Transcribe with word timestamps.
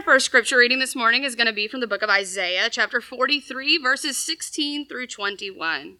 our 0.00 0.04
first 0.14 0.24
scripture 0.24 0.56
reading 0.56 0.78
this 0.78 0.96
morning 0.96 1.24
is 1.24 1.34
going 1.34 1.46
to 1.46 1.52
be 1.52 1.68
from 1.68 1.80
the 1.80 1.86
book 1.86 2.00
of 2.00 2.08
Isaiah, 2.08 2.70
chapter 2.70 3.02
43, 3.02 3.76
verses 3.76 4.16
16 4.16 4.88
through 4.88 5.08
21. 5.08 5.98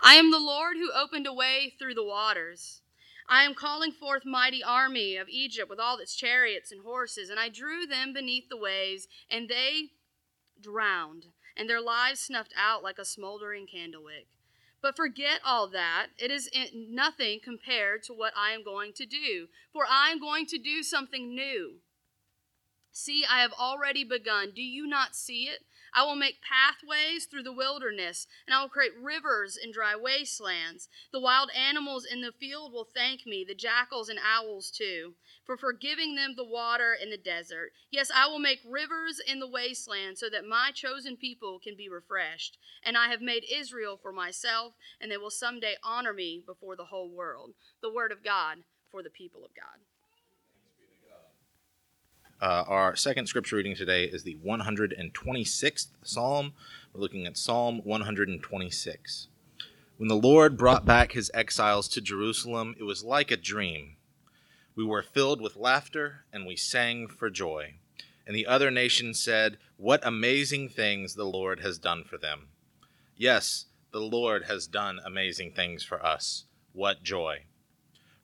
I 0.00 0.14
am 0.14 0.30
the 0.30 0.38
Lord 0.38 0.76
who 0.76 0.92
opened 0.92 1.26
a 1.26 1.32
way 1.32 1.74
through 1.76 1.94
the 1.94 2.04
waters. 2.04 2.80
I 3.28 3.42
am 3.42 3.54
calling 3.54 3.90
forth 3.90 4.24
mighty 4.24 4.62
army 4.62 5.16
of 5.16 5.28
Egypt 5.28 5.68
with 5.68 5.80
all 5.80 5.98
its 5.98 6.14
chariots 6.14 6.70
and 6.70 6.84
horses, 6.84 7.28
and 7.28 7.40
I 7.40 7.48
drew 7.48 7.88
them 7.88 8.12
beneath 8.12 8.48
the 8.48 8.56
waves, 8.56 9.08
and 9.28 9.48
they 9.48 9.88
drowned, 10.62 11.26
and 11.56 11.68
their 11.68 11.80
lives 11.80 12.20
snuffed 12.20 12.54
out 12.56 12.84
like 12.84 13.00
a 13.00 13.04
smoldering 13.04 13.66
candlewick. 13.66 14.28
But 14.80 14.94
forget 14.94 15.40
all 15.44 15.68
that. 15.70 16.10
It 16.18 16.30
is 16.30 16.48
nothing 16.72 17.40
compared 17.42 18.04
to 18.04 18.12
what 18.12 18.32
I 18.36 18.52
am 18.52 18.62
going 18.62 18.92
to 18.92 19.06
do, 19.06 19.48
for 19.72 19.86
I 19.90 20.10
am 20.10 20.20
going 20.20 20.46
to 20.46 20.58
do 20.58 20.84
something 20.84 21.34
new. 21.34 21.78
See, 22.92 23.24
I 23.24 23.40
have 23.40 23.52
already 23.52 24.04
begun. 24.04 24.52
Do 24.54 24.62
you 24.62 24.86
not 24.86 25.14
see 25.14 25.44
it? 25.44 25.60
I 25.92 26.04
will 26.04 26.16
make 26.16 26.40
pathways 26.40 27.26
through 27.26 27.42
the 27.42 27.52
wilderness, 27.52 28.26
and 28.46 28.54
I 28.54 28.62
will 28.62 28.68
create 28.68 28.92
rivers 29.00 29.56
in 29.56 29.72
dry 29.72 29.96
wastelands. 29.96 30.88
The 31.12 31.20
wild 31.20 31.50
animals 31.50 32.04
in 32.04 32.20
the 32.20 32.32
field 32.32 32.72
will 32.72 32.84
thank 32.84 33.26
me, 33.26 33.44
the 33.46 33.54
jackals 33.54 34.08
and 34.08 34.18
owls 34.18 34.70
too, 34.70 35.14
for 35.44 35.56
forgiving 35.56 36.14
them 36.14 36.34
the 36.36 36.44
water 36.44 36.94
in 37.00 37.10
the 37.10 37.16
desert. 37.16 37.72
Yes, 37.90 38.10
I 38.14 38.28
will 38.28 38.38
make 38.38 38.60
rivers 38.64 39.20
in 39.24 39.40
the 39.40 39.48
wasteland 39.48 40.18
so 40.18 40.28
that 40.30 40.46
my 40.46 40.70
chosen 40.72 41.16
people 41.16 41.58
can 41.58 41.76
be 41.76 41.88
refreshed. 41.88 42.56
And 42.84 42.96
I 42.96 43.08
have 43.08 43.20
made 43.20 43.44
Israel 43.52 43.98
for 44.00 44.12
myself, 44.12 44.74
and 45.00 45.10
they 45.10 45.16
will 45.16 45.30
someday 45.30 45.74
honor 45.82 46.12
me 46.12 46.42
before 46.44 46.76
the 46.76 46.86
whole 46.86 47.10
world. 47.10 47.54
The 47.82 47.92
word 47.92 48.12
of 48.12 48.22
God 48.22 48.58
for 48.90 49.02
the 49.02 49.10
people 49.10 49.44
of 49.44 49.54
God. 49.54 49.80
Uh, 52.40 52.64
our 52.68 52.96
second 52.96 53.26
scripture 53.26 53.56
reading 53.56 53.76
today 53.76 54.04
is 54.04 54.22
the 54.22 54.38
126th 54.42 55.88
Psalm. 56.02 56.54
We're 56.94 57.02
looking 57.02 57.26
at 57.26 57.36
Psalm 57.36 57.82
126. 57.84 59.28
When 59.98 60.08
the 60.08 60.16
Lord 60.16 60.56
brought 60.56 60.86
back 60.86 61.12
his 61.12 61.30
exiles 61.34 61.86
to 61.88 62.00
Jerusalem, 62.00 62.74
it 62.78 62.84
was 62.84 63.04
like 63.04 63.30
a 63.30 63.36
dream. 63.36 63.96
We 64.74 64.86
were 64.86 65.02
filled 65.02 65.42
with 65.42 65.54
laughter 65.54 66.24
and 66.32 66.46
we 66.46 66.56
sang 66.56 67.08
for 67.08 67.28
joy. 67.28 67.74
And 68.26 68.34
the 68.34 68.46
other 68.46 68.70
nations 68.70 69.20
said, 69.20 69.58
What 69.76 70.00
amazing 70.02 70.70
things 70.70 71.16
the 71.16 71.24
Lord 71.24 71.60
has 71.60 71.76
done 71.76 72.04
for 72.04 72.16
them. 72.16 72.48
Yes, 73.18 73.66
the 73.92 74.00
Lord 74.00 74.44
has 74.44 74.66
done 74.66 74.98
amazing 75.04 75.52
things 75.52 75.84
for 75.84 76.02
us. 76.02 76.46
What 76.72 77.02
joy! 77.02 77.40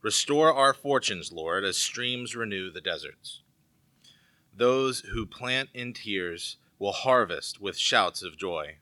Restore 0.01 0.55
our 0.55 0.73
fortunes, 0.73 1.33
Lord, 1.33 1.65
as 1.65 1.77
streams 1.77 2.35
renew 2.35 2.71
the 2.71 2.81
deserts. 2.81 3.43
Those 4.57 5.01
who 5.01 5.27
plant 5.27 5.69
in 5.75 5.93
tears 5.93 6.57
will 6.79 6.93
harvest 6.93 7.61
with 7.61 7.77
shouts 7.77 8.23
of 8.23 8.39
joy. 8.39 8.77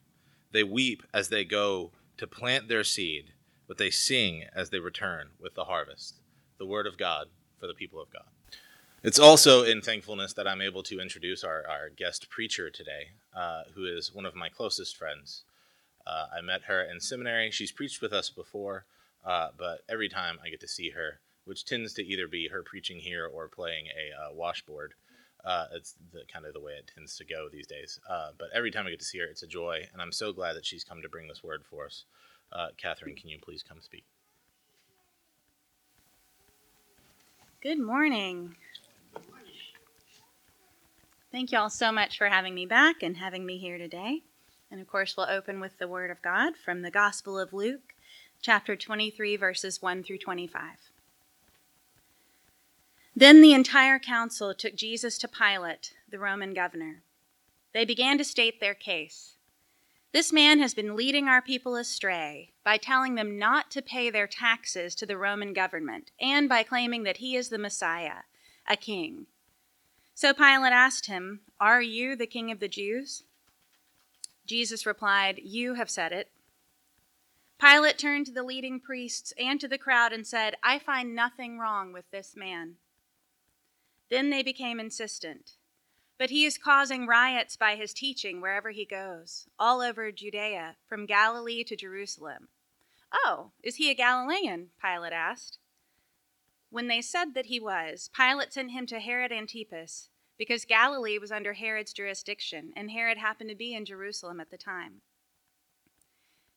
They 0.53 0.63
weep 0.63 1.03
as 1.13 1.31
they 1.31 1.45
go 1.45 1.91
to 2.17 2.29
plant 2.29 2.69
their 2.69 2.85
seed, 2.85 3.33
but 3.67 3.77
they 3.77 3.91
sing 3.91 4.45
as 4.55 4.71
they 4.71 4.79
return 4.79 5.31
with 5.41 5.55
the 5.55 5.65
harvest. 5.65 6.21
The 6.59 6.67
word 6.67 6.87
of 6.87 6.97
God 6.97 7.27
for 7.59 7.67
the 7.67 7.75
people 7.75 8.01
of 8.01 8.13
God. 8.13 8.27
It's 9.03 9.19
also 9.19 9.65
in 9.65 9.81
thankfulness 9.81 10.33
that 10.35 10.47
I'm 10.47 10.61
able 10.61 10.85
to 10.85 11.01
introduce 11.01 11.43
our, 11.43 11.67
our 11.69 11.89
guest 11.91 12.31
preacher 12.31 12.71
today, 12.71 13.09
uh, 13.35 13.65
who 13.75 13.85
is 13.85 14.15
one 14.15 14.27
of 14.27 14.37
my 14.37 14.49
closest 14.49 14.97
friends. 14.97 15.43
Uh, 16.07 16.27
I 16.39 16.41
met 16.41 16.63
her 16.69 16.85
in 16.85 17.01
seminary. 17.01 17.51
She's 17.51 17.73
preached 17.73 18.01
with 18.01 18.13
us 18.13 18.31
before, 18.31 18.85
uh, 19.25 19.49
but 19.59 19.81
every 19.89 20.09
time 20.09 20.39
I 20.45 20.51
get 20.51 20.61
to 20.61 20.69
see 20.69 20.91
her, 20.91 21.19
which 21.45 21.65
tends 21.65 21.93
to 21.95 22.05
either 22.05 22.29
be 22.29 22.49
her 22.49 22.63
preaching 22.63 23.01
here 23.01 23.27
or 23.27 23.49
playing 23.49 23.87
a 23.87 24.31
uh, 24.31 24.35
washboard, 24.35 24.95
uh, 25.45 25.67
it's 25.73 25.95
the 26.13 26.23
kind 26.33 26.47
of 26.47 26.55
the 26.55 26.61
way 26.61 26.73
it 26.73 26.91
tends 26.95 27.17
to 27.19 27.25
go 27.25 27.49
these 27.51 27.67
days. 27.67 28.01
Uh, 28.09 28.31
but 28.39 28.49
every 28.55 28.71
time 28.71 28.87
I 28.87 28.91
get 28.91 29.01
to 29.01 29.05
see 29.05 29.19
her, 29.19 29.27
it's 29.27 29.43
a 29.43 29.47
joy, 29.47 29.87
and 29.93 30.01
I'm 30.01 30.13
so 30.13 30.33
glad 30.33 30.55
that 30.55 30.67
she's 30.67 30.85
come 30.85 31.03
to 31.03 31.09
bring 31.09 31.29
this 31.29 31.43
word 31.43 31.63
for 31.69 31.87
us. 31.87 32.05
Uh, 32.53 32.69
Katherine, 32.77 33.17
can 33.17 33.29
you 33.29 33.39
please 33.39 33.63
come 33.63 33.81
speak? 33.81 34.05
Good 37.63 37.79
morning. 37.79 38.57
Thank 41.33 41.51
you 41.51 41.59
all 41.59 41.71
so 41.71 41.91
much 41.91 42.17
for 42.17 42.29
having 42.29 42.55
me 42.55 42.65
back 42.65 43.03
and 43.03 43.17
having 43.17 43.45
me 43.45 43.59
here 43.59 43.77
today. 43.79 44.23
And 44.71 44.81
of 44.81 44.87
course, 44.87 45.17
we'll 45.17 45.29
open 45.29 45.61
with 45.61 45.79
the 45.79 45.89
Word 45.89 46.11
of 46.11 46.23
God 46.23 46.57
from 46.57 46.83
the 46.83 46.91
Gospel 46.91 47.39
of 47.39 47.53
Luke, 47.53 47.95
chapter 48.41 48.77
23, 48.77 49.37
verses 49.37 49.83
1 49.83 50.05
through 50.05 50.19
25. 50.19 50.63
Then 53.17 53.43
the 53.43 53.53
entire 53.53 54.01
council 54.01 54.53
took 54.55 54.75
Jesus 54.75 55.19
to 55.19 55.29
Pilate, 55.29 55.95
the 56.11 56.19
Roman 56.19 56.53
governor. 56.53 57.03
They 57.73 57.85
began 57.85 58.19
to 58.19 58.25
state 58.25 58.59
their 58.59 58.75
case. 58.75 59.37
This 60.13 60.33
man 60.33 60.59
has 60.59 60.75
been 60.75 60.97
leading 60.97 61.29
our 61.29 61.43
people 61.43 61.77
astray 61.77 62.53
by 62.65 62.77
telling 62.77 63.15
them 63.15 63.39
not 63.39 63.71
to 63.73 63.83
pay 63.83 64.11
their 64.11 64.27
taxes 64.27 64.95
to 64.97 65.07
the 65.07 65.17
Roman 65.17 65.53
government 65.53 66.11
and 66.21 66.49
by 66.49 66.63
claiming 66.63 67.05
that 67.05 67.19
he 67.19 67.37
is 67.37 67.49
the 67.49 67.59
Messiah, 67.59 68.23
a 68.69 68.77
king. 68.77 69.27
So 70.15 70.33
Pilate 70.33 70.73
asked 70.73 71.07
him, 71.07 71.41
Are 71.61 71.83
you 71.83 72.17
the 72.17 72.27
king 72.27 72.51
of 72.51 72.61
the 72.61 72.69
Jews? 72.69 73.25
Jesus 74.47 74.87
replied, 74.87 75.41
You 75.43 75.75
have 75.75 75.91
said 75.91 76.13
it. 76.13 76.31
Pilate 77.61 77.99
turned 77.99 78.27
to 78.27 78.33
the 78.33 78.43
leading 78.43 78.81
priests 78.81 79.33
and 79.39 79.61
to 79.61 79.69
the 79.69 79.79
crowd 79.79 80.13
and 80.13 80.27
said, 80.27 80.57
I 80.63 80.79
find 80.79 81.15
nothing 81.15 81.59
wrong 81.59 81.93
with 81.93 82.09
this 82.11 82.35
man. 82.37 82.75
Then 84.11 84.31
they 84.31 84.43
became 84.43 84.79
insistent. 84.79 85.53
But 86.19 86.31
he 86.31 86.45
is 86.45 86.59
causing 86.59 87.07
riots 87.07 87.57
by 87.57 87.75
his 87.75 87.93
teaching 87.93 88.41
wherever 88.41 88.71
he 88.71 88.85
goes, 88.85 89.47
all 89.59 89.81
over 89.81 90.13
Judea, 90.13 90.77
from 90.87 91.07
Galilee 91.07 91.65
to 91.65 91.77
Jerusalem. 91.77 92.49
Oh, 93.13 93.51
is 93.63 93.77
he 93.77 93.91
a 93.91 93.95
Galilean? 93.95 94.69
Pilate 94.81 95.13
asked. 95.13 95.59
When 96.71 96.89
they 96.89 97.03
said 97.03 97.35
that 97.35 97.47
he 97.47 97.59
was, 97.61 98.11
Pilate 98.17 98.53
sent 98.53 98.71
him 98.71 98.87
to 98.87 99.01
Herod 99.01 99.33
Antipas, 99.33 100.09
because 100.39 100.65
Galilee 100.65 101.19
was 101.19 101.33
under 101.33 101.53
Herod's 101.53 101.93
jurisdiction, 101.93 102.73
and 102.77 102.91
Herod 102.91 103.19
happened 103.19 103.51
to 103.51 103.57
be 103.57 103.75
in 103.75 103.85
Jerusalem 103.85 104.41
at 104.41 104.51
the 104.51 104.59
time. 104.59 105.03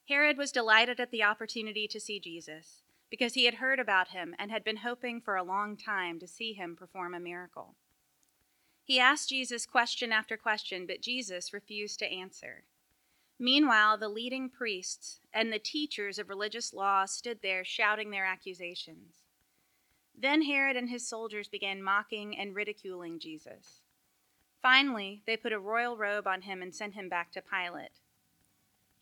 Herod 0.09 0.37
was 0.37 0.51
delighted 0.51 0.99
at 0.99 1.11
the 1.11 1.23
opportunity 1.23 1.87
to 1.87 1.99
see 1.99 2.19
Jesus 2.19 2.83
because 3.09 3.33
he 3.33 3.45
had 3.45 3.55
heard 3.55 3.79
about 3.79 4.09
him 4.09 4.35
and 4.37 4.51
had 4.51 4.63
been 4.63 4.77
hoping 4.77 5.21
for 5.21 5.35
a 5.35 5.43
long 5.43 5.77
time 5.77 6.19
to 6.19 6.27
see 6.27 6.53
him 6.53 6.75
perform 6.75 7.13
a 7.13 7.19
miracle. 7.19 7.75
He 8.83 8.99
asked 8.99 9.29
Jesus 9.29 9.65
question 9.65 10.11
after 10.11 10.37
question, 10.37 10.85
but 10.87 11.01
Jesus 11.01 11.53
refused 11.53 11.99
to 11.99 12.11
answer. 12.11 12.63
Meanwhile, 13.39 13.97
the 13.97 14.09
leading 14.09 14.49
priests 14.49 15.19
and 15.33 15.51
the 15.51 15.59
teachers 15.59 16.17
of 16.17 16.29
religious 16.29 16.73
law 16.73 17.05
stood 17.05 17.39
there 17.41 17.63
shouting 17.63 18.09
their 18.09 18.25
accusations. 18.25 19.15
Then 20.19 20.43
Herod 20.43 20.75
and 20.75 20.89
his 20.89 21.07
soldiers 21.07 21.47
began 21.47 21.83
mocking 21.83 22.35
and 22.35 22.55
ridiculing 22.55 23.19
Jesus. 23.19 23.81
Finally, 24.61 25.21
they 25.27 25.37
put 25.37 25.53
a 25.53 25.59
royal 25.59 25.95
robe 25.95 26.25
on 26.25 26.41
him 26.41 26.61
and 26.63 26.73
sent 26.73 26.95
him 26.95 27.09
back 27.09 27.31
to 27.33 27.41
Pilate. 27.41 27.91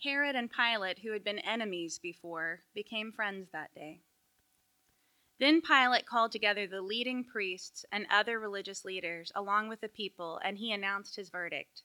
Herod 0.06 0.36
and 0.36 0.52
Pilate, 0.52 1.00
who 1.00 1.12
had 1.12 1.24
been 1.24 1.40
enemies 1.40 2.00
before, 2.00 2.62
became 2.76 3.12
friends 3.12 3.50
that 3.52 3.74
day. 3.74 4.02
Then 5.40 5.62
Pilate 5.62 6.06
called 6.06 6.32
together 6.32 6.68
the 6.68 6.82
leading 6.82 7.24
priests 7.24 7.86
and 7.92 8.06
other 8.10 8.40
religious 8.40 8.86
leaders, 8.86 9.32
along 9.36 9.68
with 9.68 9.82
the 9.82 9.90
people, 9.90 10.40
and 10.46 10.58
he 10.58 10.72
announced 10.72 11.16
his 11.16 11.30
verdict. 11.30 11.82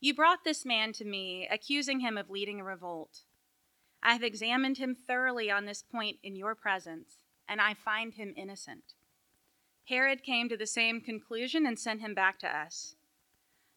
You 0.00 0.14
brought 0.14 0.44
this 0.44 0.64
man 0.64 0.92
to 0.94 1.04
me, 1.04 1.46
accusing 1.50 2.00
him 2.00 2.16
of 2.16 2.30
leading 2.30 2.60
a 2.60 2.64
revolt. 2.64 3.24
I 4.02 4.12
have 4.12 4.22
examined 4.22 4.78
him 4.78 4.94
thoroughly 4.94 5.50
on 5.50 5.66
this 5.66 5.82
point 5.82 6.18
in 6.22 6.36
your 6.36 6.54
presence, 6.54 7.24
and 7.48 7.60
I 7.60 7.74
find 7.74 8.14
him 8.14 8.32
innocent. 8.36 8.94
Herod 9.88 10.22
came 10.22 10.48
to 10.48 10.56
the 10.56 10.66
same 10.66 11.00
conclusion 11.00 11.66
and 11.66 11.78
sent 11.78 12.00
him 12.00 12.14
back 12.14 12.38
to 12.38 12.48
us. 12.48 12.94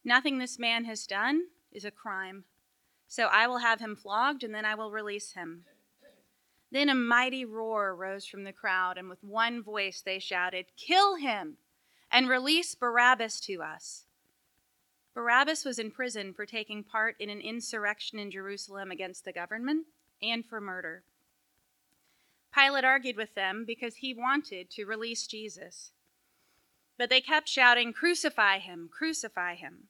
Nothing 0.04 0.38
this 0.38 0.60
man 0.60 0.84
has 0.84 1.06
done 1.06 1.48
is 1.72 1.84
a 1.84 1.90
crime. 1.90 2.44
So 3.14 3.26
I 3.26 3.46
will 3.46 3.58
have 3.58 3.78
him 3.78 3.94
flogged, 3.94 4.42
and 4.42 4.52
then 4.52 4.64
I 4.64 4.74
will 4.74 4.90
release 4.90 5.34
him. 5.34 5.66
Then 6.72 6.88
a 6.88 6.96
mighty 6.96 7.44
roar 7.44 7.94
rose 7.94 8.26
from 8.26 8.42
the 8.42 8.52
crowd, 8.52 8.98
and 8.98 9.08
with 9.08 9.22
one 9.22 9.62
voice 9.62 10.02
they 10.04 10.18
shouted, 10.18 10.66
Kill 10.76 11.14
him 11.14 11.58
and 12.10 12.28
release 12.28 12.74
Barabbas 12.74 13.38
to 13.42 13.62
us. 13.62 14.06
Barabbas 15.14 15.64
was 15.64 15.78
in 15.78 15.92
prison 15.92 16.34
for 16.34 16.44
taking 16.44 16.82
part 16.82 17.14
in 17.20 17.30
an 17.30 17.40
insurrection 17.40 18.18
in 18.18 18.32
Jerusalem 18.32 18.90
against 18.90 19.24
the 19.24 19.32
government 19.32 19.86
and 20.20 20.44
for 20.44 20.60
murder. 20.60 21.04
Pilate 22.52 22.84
argued 22.84 23.16
with 23.16 23.36
them 23.36 23.62
because 23.64 23.94
he 23.94 24.12
wanted 24.12 24.70
to 24.70 24.86
release 24.86 25.28
Jesus. 25.28 25.92
But 26.98 27.10
they 27.10 27.20
kept 27.20 27.48
shouting, 27.48 27.92
Crucify 27.92 28.58
him, 28.58 28.90
crucify 28.92 29.54
him. 29.54 29.84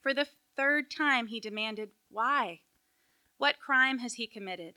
For 0.00 0.14
the 0.14 0.28
third 0.56 0.90
time 0.90 1.26
he 1.26 1.38
demanded, 1.38 1.90
Why? 2.12 2.60
What 3.38 3.58
crime 3.58 3.98
has 4.00 4.14
he 4.14 4.26
committed? 4.26 4.74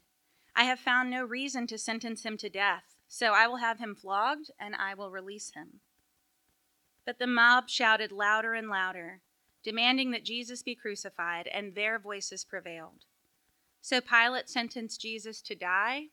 I 0.56 0.64
have 0.64 0.80
found 0.80 1.10
no 1.10 1.26
reason 1.26 1.68
to 1.68 1.78
sentence 1.78 2.24
him 2.24 2.38
to 2.38 2.50
death, 2.50 2.96
so 3.10 3.34
I 3.34 3.46
will 3.46 3.58
have 3.58 3.78
him 3.78 3.94
flogged 3.94 4.52
and 4.58 4.74
I 4.74 4.94
will 4.94 5.12
release 5.12 5.52
him. 5.54 5.82
But 7.06 7.20
the 7.20 7.28
mob 7.28 7.70
shouted 7.70 8.14
louder 8.14 8.54
and 8.54 8.70
louder, 8.70 9.20
demanding 9.64 10.12
that 10.12 10.24
Jesus 10.24 10.64
be 10.64 10.76
crucified, 10.76 11.48
and 11.48 11.76
their 11.76 12.00
voices 12.00 12.46
prevailed. 12.46 13.04
So 13.82 14.00
Pilate 14.00 14.50
sentenced 14.50 15.02
Jesus 15.02 15.42
to 15.42 15.56
die, 15.56 16.06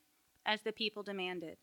as 0.45 0.63
the 0.63 0.73
people 0.73 1.05
demanded. 1.05 1.59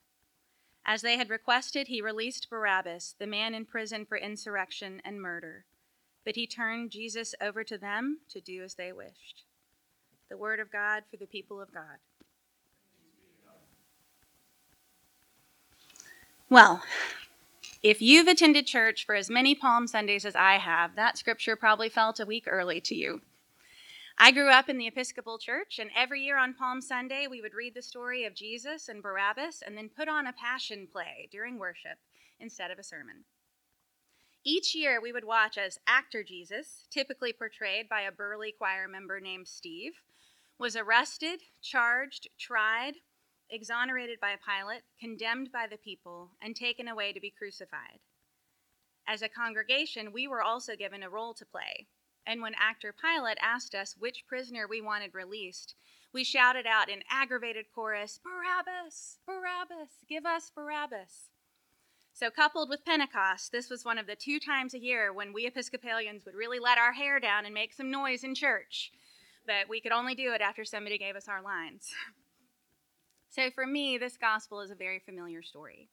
As 0.86 1.02
they 1.02 1.18
had 1.18 1.30
requested, 1.30 1.88
he 1.88 2.02
released 2.02 2.50
Barabbas, 2.50 3.16
the 3.20 3.28
man 3.28 3.54
in 3.54 3.66
prison 3.66 4.06
for 4.06 4.18
insurrection 4.18 5.02
and 5.04 5.22
murder. 5.22 5.66
But 6.24 6.36
he 6.36 6.48
turned 6.48 6.92
Jesus 6.92 7.36
over 7.42 7.64
to 7.66 7.78
them 7.78 8.20
to 8.30 8.40
do 8.40 8.64
as 8.64 8.76
they 8.76 8.92
wished. 8.92 9.44
The 10.30 10.38
word 10.38 10.60
of 10.60 10.72
God 10.72 11.04
for 11.10 11.18
the 11.18 11.26
people 11.26 11.60
of 11.60 11.74
God. 11.74 11.98
Well, 16.50 16.82
if 17.82 18.02
you've 18.02 18.28
attended 18.28 18.66
church 18.68 19.06
for 19.06 19.16
as 19.16 19.30
many 19.30 19.56
Palm 19.56 19.88
Sundays 19.88 20.26
as 20.26 20.36
I 20.36 20.58
have, 20.58 20.96
that 20.96 21.18
scripture 21.18 21.56
probably 21.56 21.90
felt 21.90 22.20
a 22.20 22.26
week 22.26 22.46
early 22.48 22.82
to 22.82 22.96
you. 22.96 23.22
I 24.18 24.32
grew 24.32 24.50
up 24.50 24.68
in 24.68 24.78
the 24.78 24.88
Episcopal 24.88 25.38
Church, 25.38 25.80
and 25.80 25.90
every 25.96 26.22
year 26.22 26.38
on 26.38 26.54
Palm 26.54 26.82
Sunday, 26.82 27.26
we 27.28 27.42
would 27.42 27.54
read 27.54 27.74
the 27.74 27.82
story 27.82 28.26
of 28.26 28.36
Jesus 28.36 28.90
and 28.90 29.02
Barabbas 29.02 29.64
and 29.66 29.78
then 29.78 29.90
put 29.90 30.10
on 30.10 30.28
a 30.28 30.34
passion 30.34 30.88
play 30.92 31.30
during 31.32 31.58
worship 31.58 31.98
instead 32.40 32.70
of 32.70 32.78
a 32.78 32.84
sermon. 32.84 33.24
Each 34.44 34.76
year, 34.76 35.00
we 35.02 35.14
would 35.14 35.24
watch 35.24 35.58
as 35.58 35.80
actor 35.88 36.24
Jesus, 36.24 36.86
typically 36.92 37.32
portrayed 37.32 37.88
by 37.88 38.02
a 38.02 38.12
burly 38.12 38.54
choir 38.58 38.88
member 38.90 39.22
named 39.22 39.48
Steve, 39.48 39.94
was 40.60 40.76
arrested, 40.76 41.40
charged, 41.62 42.28
tried, 42.38 42.94
exonerated 43.50 44.20
by 44.20 44.36
Pilate, 44.36 44.84
condemned 45.00 45.52
by 45.52 45.66
the 45.66 45.78
people, 45.78 46.32
and 46.42 46.56
taken 46.56 46.88
away 46.88 47.14
to 47.14 47.20
be 47.20 47.34
crucified. 47.36 48.00
As 49.08 49.24
a 49.24 49.30
congregation, 49.30 50.12
we 50.12 50.28
were 50.28 50.44
also 50.44 50.76
given 50.76 51.02
a 51.02 51.10
role 51.10 51.34
to 51.34 51.46
play 51.46 51.88
and 52.30 52.44
when 52.44 52.54
actor 52.60 52.94
Pilate 52.94 53.40
asked 53.42 53.74
us 53.74 53.96
which 53.98 54.28
prisoner 54.28 54.68
we 54.68 54.82
wanted 54.82 55.16
released, 55.16 55.74
we 56.14 56.24
shouted 56.24 56.68
out 56.68 56.88
in 56.88 57.02
aggravated 57.10 57.66
chorus, 57.74 58.20
Barabbas, 58.24 59.18
Barabbas, 59.26 59.90
give 60.08 60.28
us 60.28 60.52
Barabbas. 60.54 61.30
So, 62.14 62.30
coupled 62.30 62.70
with 62.70 62.86
Pentecost, 62.86 63.52
this 63.52 63.70
was 63.70 63.84
one 63.84 63.98
of 63.98 64.06
the 64.06 64.16
two 64.16 64.40
times 64.40 64.76
a 64.76 64.80
year 64.80 65.12
when 65.12 65.34
we 65.34 65.48
Episcopalians 65.48 66.24
would 66.26 66.36
really 66.36 66.60
let 66.60 66.78
our 66.78 66.94
hair 66.94 67.20
down 67.20 67.46
and 67.46 67.54
make 67.54 67.74
some 67.74 67.90
noise 67.90 68.24
in 68.24 68.36
church. 68.36 68.92
But 69.46 69.70
we 69.70 69.82
could 69.82 69.92
only 69.92 70.16
do 70.16 70.34
it 70.34 70.42
after 70.42 70.64
somebody 70.64 70.98
gave 70.98 71.16
us 71.16 71.28
our 71.28 71.42
lines. 71.42 71.94
So, 73.32 73.52
for 73.52 73.68
me, 73.68 74.00
this 74.00 74.18
gospel 74.18 74.60
is 74.60 74.72
a 74.72 74.76
very 74.76 74.98
familiar 74.98 75.44
story. 75.44 75.88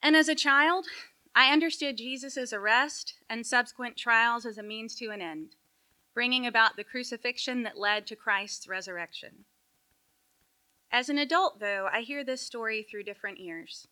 And 0.00 0.14
as 0.14 0.28
a 0.28 0.34
child, 0.36 0.86
I 1.34 1.52
understood 1.52 1.98
Jesus' 1.98 2.52
arrest 2.52 3.14
and 3.28 3.44
subsequent 3.44 3.96
trials 3.96 4.46
as 4.46 4.58
a 4.58 4.62
means 4.62 4.94
to 4.96 5.10
an 5.10 5.20
end, 5.20 5.56
bringing 6.14 6.46
about 6.46 6.76
the 6.76 6.84
crucifixion 6.84 7.64
that 7.64 7.78
led 7.78 8.06
to 8.06 8.16
Christ's 8.16 8.68
resurrection. 8.68 9.44
As 10.90 11.08
an 11.08 11.18
adult, 11.18 11.58
though, 11.58 11.88
I 11.92 12.02
hear 12.02 12.24
this 12.24 12.42
story 12.42 12.82
through 12.82 13.02
different 13.02 13.40
ears. 13.40 13.88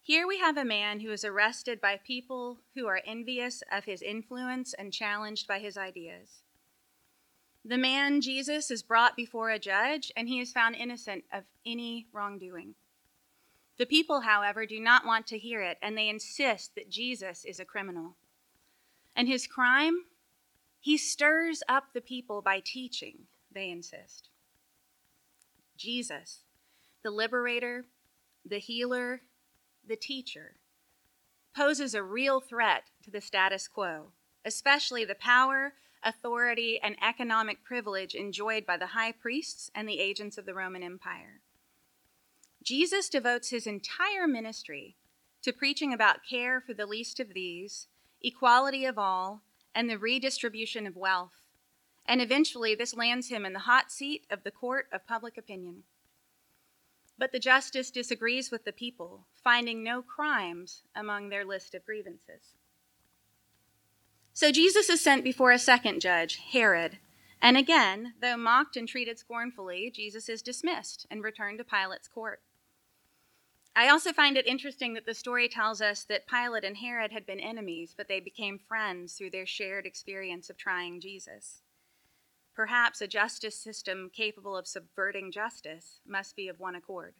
Here 0.00 0.26
we 0.26 0.38
have 0.38 0.56
a 0.56 0.64
man 0.64 1.00
who 1.00 1.12
is 1.12 1.24
arrested 1.24 1.80
by 1.80 2.00
people 2.04 2.58
who 2.74 2.86
are 2.86 3.02
envious 3.04 3.62
of 3.70 3.84
his 3.84 4.02
influence 4.02 4.74
and 4.74 4.92
challenged 4.92 5.46
by 5.46 5.58
his 5.58 5.76
ideas. 5.76 6.41
The 7.64 7.78
man, 7.78 8.20
Jesus, 8.20 8.70
is 8.70 8.82
brought 8.82 9.16
before 9.16 9.50
a 9.50 9.58
judge 9.58 10.10
and 10.16 10.28
he 10.28 10.40
is 10.40 10.52
found 10.52 10.74
innocent 10.74 11.24
of 11.32 11.44
any 11.64 12.06
wrongdoing. 12.12 12.74
The 13.78 13.86
people, 13.86 14.20
however, 14.20 14.66
do 14.66 14.80
not 14.80 15.06
want 15.06 15.26
to 15.28 15.38
hear 15.38 15.62
it, 15.62 15.78
and 15.80 15.96
they 15.96 16.08
insist 16.08 16.74
that 16.74 16.90
Jesus 16.90 17.44
is 17.44 17.58
a 17.58 17.64
criminal. 17.64 18.16
And 19.16 19.28
his 19.28 19.46
crime? 19.46 20.04
He 20.78 20.98
stirs 20.98 21.62
up 21.68 21.92
the 21.92 22.00
people 22.00 22.42
by 22.42 22.60
teaching, 22.64 23.26
they 23.52 23.70
insist. 23.70 24.28
Jesus, 25.76 26.40
the 27.02 27.10
liberator, 27.10 27.84
the 28.44 28.58
healer, 28.58 29.22
the 29.86 29.96
teacher, 29.96 30.56
poses 31.56 31.94
a 31.94 32.02
real 32.02 32.40
threat 32.40 32.84
to 33.04 33.10
the 33.10 33.20
status 33.20 33.68
quo, 33.68 34.12
especially 34.44 35.04
the 35.04 35.14
power, 35.14 35.74
authority, 36.02 36.80
and 36.82 36.96
economic 37.02 37.64
privilege 37.64 38.14
enjoyed 38.14 38.66
by 38.66 38.76
the 38.76 38.88
high 38.88 39.12
priests 39.12 39.70
and 39.74 39.88
the 39.88 40.00
agents 40.00 40.38
of 40.38 40.46
the 40.46 40.54
Roman 40.54 40.82
Empire. 40.82 41.40
Jesus 42.62 43.08
devotes 43.08 43.50
his 43.50 43.66
entire 43.66 44.26
ministry 44.26 44.96
to 45.42 45.52
preaching 45.52 45.92
about 45.92 46.24
care 46.28 46.60
for 46.60 46.74
the 46.74 46.86
least 46.86 47.18
of 47.18 47.34
these, 47.34 47.88
equality 48.22 48.84
of 48.84 48.98
all, 48.98 49.42
and 49.74 49.88
the 49.88 49.98
redistribution 49.98 50.86
of 50.86 50.96
wealth. 50.96 51.34
And 52.06 52.20
eventually, 52.20 52.74
this 52.74 52.96
lands 52.96 53.28
him 53.28 53.44
in 53.44 53.52
the 53.52 53.60
hot 53.60 53.90
seat 53.90 54.26
of 54.30 54.44
the 54.44 54.50
court 54.50 54.86
of 54.92 55.06
public 55.06 55.36
opinion. 55.36 55.82
But 57.18 57.32
the 57.32 57.38
justice 57.38 57.90
disagrees 57.90 58.50
with 58.50 58.64
the 58.64 58.72
people, 58.72 59.26
finding 59.44 59.82
no 59.82 60.02
crimes 60.02 60.82
among 60.94 61.28
their 61.28 61.44
list 61.44 61.74
of 61.74 61.84
grievances. 61.84 62.56
So 64.34 64.50
Jesus 64.50 64.88
is 64.88 65.02
sent 65.02 65.24
before 65.24 65.52
a 65.52 65.58
second 65.58 66.00
judge, 66.00 66.40
Herod. 66.52 66.98
And 67.40 67.56
again, 67.56 68.14
though 68.22 68.36
mocked 68.36 68.76
and 68.76 68.88
treated 68.88 69.18
scornfully, 69.18 69.90
Jesus 69.94 70.28
is 70.28 70.42
dismissed 70.42 71.06
and 71.10 71.22
returned 71.22 71.58
to 71.58 71.64
Pilate's 71.64 72.08
court. 72.08 72.40
I 73.74 73.88
also 73.88 74.12
find 74.12 74.36
it 74.36 74.46
interesting 74.46 74.94
that 74.94 75.06
the 75.06 75.14
story 75.14 75.48
tells 75.48 75.80
us 75.80 76.04
that 76.04 76.28
Pilate 76.28 76.64
and 76.64 76.76
Herod 76.76 77.10
had 77.10 77.26
been 77.26 77.40
enemies, 77.40 77.94
but 77.96 78.06
they 78.06 78.20
became 78.20 78.58
friends 78.58 79.14
through 79.14 79.30
their 79.30 79.46
shared 79.46 79.86
experience 79.86 80.50
of 80.50 80.56
trying 80.56 81.00
Jesus. 81.00 81.62
Perhaps 82.54 83.00
a 83.00 83.06
justice 83.06 83.56
system 83.56 84.10
capable 84.14 84.56
of 84.56 84.66
subverting 84.66 85.32
justice 85.32 86.00
must 86.06 86.36
be 86.36 86.48
of 86.48 86.60
one 86.60 86.74
accord. 86.74 87.14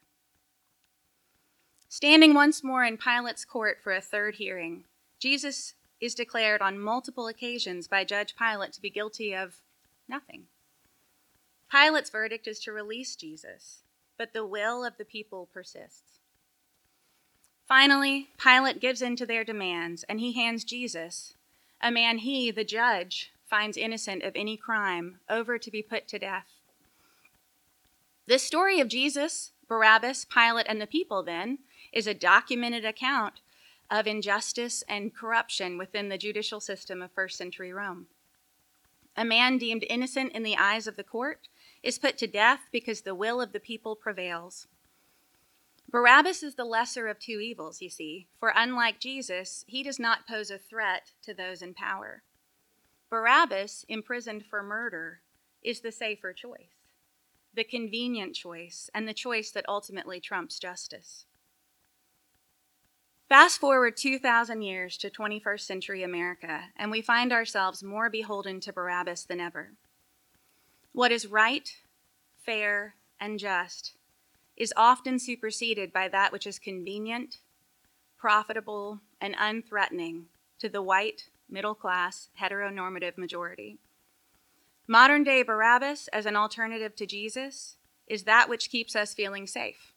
Standing 1.88 2.34
once 2.34 2.62
more 2.62 2.84
in 2.84 2.98
Pilate's 2.98 3.44
court 3.44 3.78
for 3.82 3.92
a 3.92 4.00
third 4.00 4.36
hearing, 4.36 4.84
Jesus 5.18 5.74
is 6.02 6.16
declared 6.16 6.60
on 6.60 6.80
multiple 6.80 7.28
occasions 7.28 7.86
by 7.86 8.02
Judge 8.02 8.34
Pilate 8.36 8.72
to 8.72 8.82
be 8.82 8.90
guilty 8.90 9.32
of 9.32 9.60
nothing. 10.08 10.42
Pilate's 11.70 12.10
verdict 12.10 12.48
is 12.48 12.58
to 12.58 12.72
release 12.72 13.14
Jesus, 13.14 13.82
but 14.18 14.32
the 14.32 14.44
will 14.44 14.84
of 14.84 14.98
the 14.98 15.04
people 15.04 15.48
persists. 15.54 16.18
Finally, 17.68 18.30
Pilate 18.36 18.80
gives 18.80 19.00
in 19.00 19.14
to 19.14 19.24
their 19.24 19.44
demands, 19.44 20.04
and 20.08 20.18
he 20.18 20.32
hands 20.32 20.64
Jesus, 20.64 21.34
a 21.80 21.92
man 21.92 22.18
he, 22.18 22.50
the 22.50 22.64
judge, 22.64 23.30
finds 23.48 23.76
innocent 23.76 24.24
of 24.24 24.32
any 24.34 24.56
crime, 24.56 25.20
over 25.30 25.56
to 25.56 25.70
be 25.70 25.82
put 25.82 26.08
to 26.08 26.18
death. 26.18 26.48
This 28.26 28.42
story 28.42 28.80
of 28.80 28.88
Jesus, 28.88 29.52
Barabbas, 29.68 30.24
Pilate, 30.24 30.66
and 30.68 30.80
the 30.80 30.86
people, 30.88 31.22
then, 31.22 31.58
is 31.92 32.08
a 32.08 32.14
documented 32.14 32.84
account 32.84 33.34
of 33.92 34.06
injustice 34.06 34.82
and 34.88 35.14
corruption 35.14 35.76
within 35.76 36.08
the 36.08 36.16
judicial 36.16 36.60
system 36.60 37.02
of 37.02 37.12
first 37.12 37.36
century 37.36 37.74
Rome. 37.74 38.06
A 39.14 39.24
man 39.24 39.58
deemed 39.58 39.84
innocent 39.90 40.32
in 40.32 40.42
the 40.42 40.56
eyes 40.56 40.86
of 40.86 40.96
the 40.96 41.04
court 41.04 41.48
is 41.82 41.98
put 41.98 42.16
to 42.16 42.26
death 42.26 42.60
because 42.72 43.02
the 43.02 43.14
will 43.14 43.38
of 43.38 43.52
the 43.52 43.60
people 43.60 43.94
prevails. 43.94 44.66
Barabbas 45.90 46.42
is 46.42 46.54
the 46.54 46.64
lesser 46.64 47.06
of 47.06 47.18
two 47.18 47.38
evils, 47.38 47.82
you 47.82 47.90
see, 47.90 48.28
for 48.40 48.54
unlike 48.56 48.98
Jesus, 48.98 49.62
he 49.68 49.82
does 49.82 49.98
not 49.98 50.26
pose 50.26 50.50
a 50.50 50.56
threat 50.56 51.10
to 51.22 51.34
those 51.34 51.60
in 51.60 51.74
power. 51.74 52.22
Barabbas, 53.10 53.84
imprisoned 53.90 54.46
for 54.46 54.62
murder, 54.62 55.20
is 55.62 55.80
the 55.80 55.92
safer 55.92 56.32
choice, 56.32 56.88
the 57.54 57.62
convenient 57.62 58.34
choice, 58.34 58.88
and 58.94 59.06
the 59.06 59.12
choice 59.12 59.50
that 59.50 59.68
ultimately 59.68 60.18
trumps 60.18 60.58
justice. 60.58 61.26
Fast 63.32 63.60
forward 63.60 63.96
2,000 63.96 64.60
years 64.60 64.98
to 64.98 65.08
21st 65.08 65.60
century 65.60 66.02
America, 66.02 66.64
and 66.76 66.90
we 66.90 67.00
find 67.00 67.32
ourselves 67.32 67.82
more 67.82 68.10
beholden 68.10 68.60
to 68.60 68.74
Barabbas 68.74 69.24
than 69.24 69.40
ever. 69.40 69.72
What 70.92 71.12
is 71.12 71.26
right, 71.26 71.66
fair, 72.44 72.96
and 73.18 73.38
just 73.38 73.94
is 74.54 74.74
often 74.76 75.18
superseded 75.18 75.94
by 75.94 76.08
that 76.08 76.30
which 76.30 76.46
is 76.46 76.58
convenient, 76.58 77.38
profitable, 78.18 79.00
and 79.18 79.34
unthreatening 79.36 80.24
to 80.58 80.68
the 80.68 80.82
white, 80.82 81.30
middle 81.48 81.74
class, 81.74 82.28
heteronormative 82.38 83.16
majority. 83.16 83.78
Modern 84.86 85.24
day 85.24 85.42
Barabbas, 85.42 86.08
as 86.08 86.26
an 86.26 86.36
alternative 86.36 86.94
to 86.96 87.06
Jesus, 87.06 87.76
is 88.06 88.24
that 88.24 88.50
which 88.50 88.68
keeps 88.68 88.94
us 88.94 89.14
feeling 89.14 89.46
safe, 89.46 89.94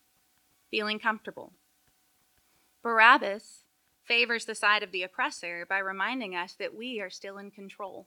feeling 0.72 1.00
comfortable. 1.00 1.52
Barabbas 2.86 3.64
favors 4.04 4.46
the 4.46 4.54
side 4.54 4.84
of 4.84 4.92
the 4.92 5.02
oppressor 5.02 5.66
by 5.68 5.80
reminding 5.80 6.36
us 6.36 6.54
that 6.54 6.76
we 6.76 7.02
are 7.02 7.10
still 7.10 7.40
in 7.40 7.50
control. 7.50 8.06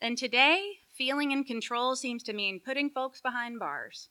And 0.00 0.18
today, 0.18 0.78
feeling 0.92 1.30
in 1.30 1.44
control 1.44 1.94
seems 1.94 2.24
to 2.24 2.32
mean 2.32 2.58
putting 2.58 2.90
folks 2.90 3.20
behind 3.20 3.60
bars 3.60 4.08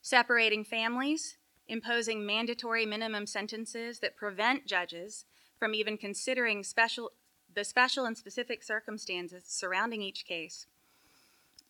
separating 0.00 0.62
families, 0.64 1.36
imposing 1.66 2.24
mandatory 2.24 2.86
minimum 2.86 3.26
sentences 3.26 3.98
that 3.98 4.16
prevent 4.16 4.66
judges 4.66 5.24
from 5.58 5.74
even 5.74 5.96
considering 5.98 6.62
special, 6.62 7.10
the 7.52 7.64
special 7.64 8.04
and 8.04 8.16
specific 8.16 8.62
circumstances 8.62 9.42
surrounding 9.48 10.00
each 10.00 10.26
case, 10.26 10.66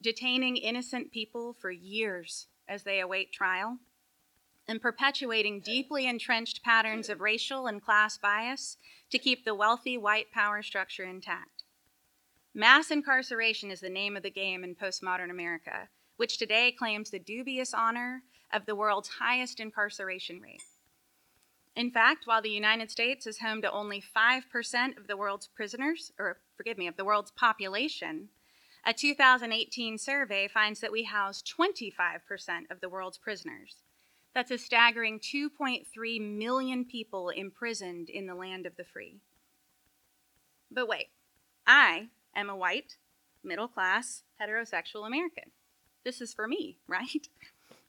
detaining 0.03 0.59
innocent 0.59 1.13
people 1.13 1.57
for 1.59 1.71
years 1.71 2.49
as 2.69 2.83
they 2.83 3.01
await 3.01 3.33
trial, 3.33 3.79
and 4.67 4.81
perpetuating 4.81 5.61
deeply 5.61 6.07
entrenched 6.07 6.63
patterns 6.63 7.09
of 7.09 7.21
racial 7.21 7.67
and 7.67 7.83
class 7.83 8.17
bias 8.17 8.77
to 9.11 9.19
keep 9.19 9.45
the 9.45 9.55
wealthy 9.55 9.99
white 9.99 10.31
power 10.33 10.63
structure 10.63 11.05
intact. 11.05 11.65
Mass 12.55 12.91
incarceration 12.91 13.71
is 13.71 13.81
the 13.81 13.91
name 13.91 14.17
of 14.17 14.23
the 14.23 14.31
game 14.31 14.65
in 14.65 14.75
postmodern 14.75 15.31
America, 15.31 15.89
which 16.17 16.39
today 16.39 16.73
claims 16.73 17.11
the 17.11 17.19
dubious 17.19 17.75
honor 17.75 18.23
of 18.53 18.67
the 18.67 18.77
world's 18.77 19.09
highest 19.19 19.59
incarceration 19.61 20.41
rate. 20.41 20.63
In 21.77 21.91
fact, 21.91 22.27
while 22.27 22.41
the 22.41 22.51
United 22.51 22.91
States 22.91 23.27
is 23.27 23.41
home 23.41 23.61
to 23.63 23.73
only 23.73 24.01
5% 24.17 24.97
of 24.97 25.09
the 25.09 25.17
world's 25.17 25.49
prisoners, 25.49 26.13
or 26.19 26.39
forgive 26.57 26.79
me, 26.79 26.87
of 26.87 26.97
the 26.97 27.05
world's 27.05 27.33
population, 27.33 28.29
a 28.87 28.93
2018 28.93 29.99
survey 29.99 30.47
finds 30.47 30.79
that 30.81 30.93
we 30.93 31.03
house 31.03 31.43
25% 31.43 32.71
of 32.71 32.81
the 32.81 32.89
world's 32.89 33.19
prisoners. 33.19 33.79
That's 34.35 34.51
a 34.51 34.59
staggering 34.59 35.21
2.3 35.21 36.37
million 36.37 36.85
people 36.85 37.29
imprisoned 37.29 38.11
in 38.11 38.27
the 38.27 38.35
land 38.35 38.67
of 38.67 38.77
the 38.77 38.85
free. 38.85 39.21
But 40.71 40.89
wait, 40.89 41.09
I 41.67 42.09
am 42.35 42.51
a 42.51 42.57
white, 42.57 42.97
middle 43.45 43.69
class, 43.69 44.25
heterosexual 44.41 45.07
American. 45.07 45.53
This 46.05 46.21
is 46.21 46.35
for 46.35 46.49
me, 46.49 46.79
right? 46.89 47.29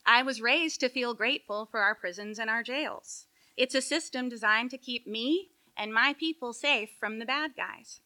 I 0.05 0.21
was 0.21 0.39
raised 0.39 0.79
to 0.81 0.89
feel 0.89 1.15
grateful 1.15 1.65
for 1.65 1.79
our 1.79 1.95
prisons 1.95 2.37
and 2.37 2.49
our 2.49 2.61
jails. 2.61 3.25
It's 3.57 3.73
a 3.73 3.81
system 3.81 4.29
designed 4.29 4.69
to 4.71 4.77
keep 4.77 5.07
me 5.07 5.49
and 5.75 5.93
my 5.93 6.13
people 6.13 6.53
safe 6.53 6.91
from 6.99 7.17
the 7.17 7.25
bad 7.25 7.55
guys. 7.55 8.01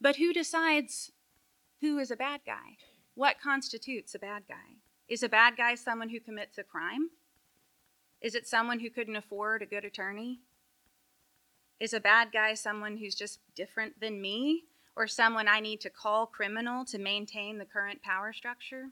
But 0.00 0.16
who 0.16 0.34
decides 0.34 1.12
who 1.80 1.98
is 1.98 2.10
a 2.10 2.16
bad 2.16 2.42
guy? 2.44 2.76
What 3.14 3.40
constitutes 3.40 4.14
a 4.14 4.18
bad 4.18 4.42
guy? 4.46 4.83
Is 5.08 5.22
a 5.22 5.28
bad 5.28 5.56
guy 5.56 5.74
someone 5.74 6.08
who 6.08 6.20
commits 6.20 6.56
a 6.56 6.64
crime? 6.64 7.10
Is 8.22 8.34
it 8.34 8.46
someone 8.46 8.80
who 8.80 8.88
couldn't 8.88 9.16
afford 9.16 9.60
a 9.60 9.66
good 9.66 9.84
attorney? 9.84 10.40
Is 11.78 11.92
a 11.92 12.00
bad 12.00 12.32
guy 12.32 12.54
someone 12.54 12.96
who's 12.96 13.14
just 13.14 13.40
different 13.54 14.00
than 14.00 14.22
me 14.22 14.64
or 14.96 15.06
someone 15.06 15.46
I 15.46 15.60
need 15.60 15.80
to 15.82 15.90
call 15.90 16.26
criminal 16.26 16.84
to 16.86 16.98
maintain 16.98 17.58
the 17.58 17.66
current 17.66 18.02
power 18.02 18.32
structure? 18.32 18.90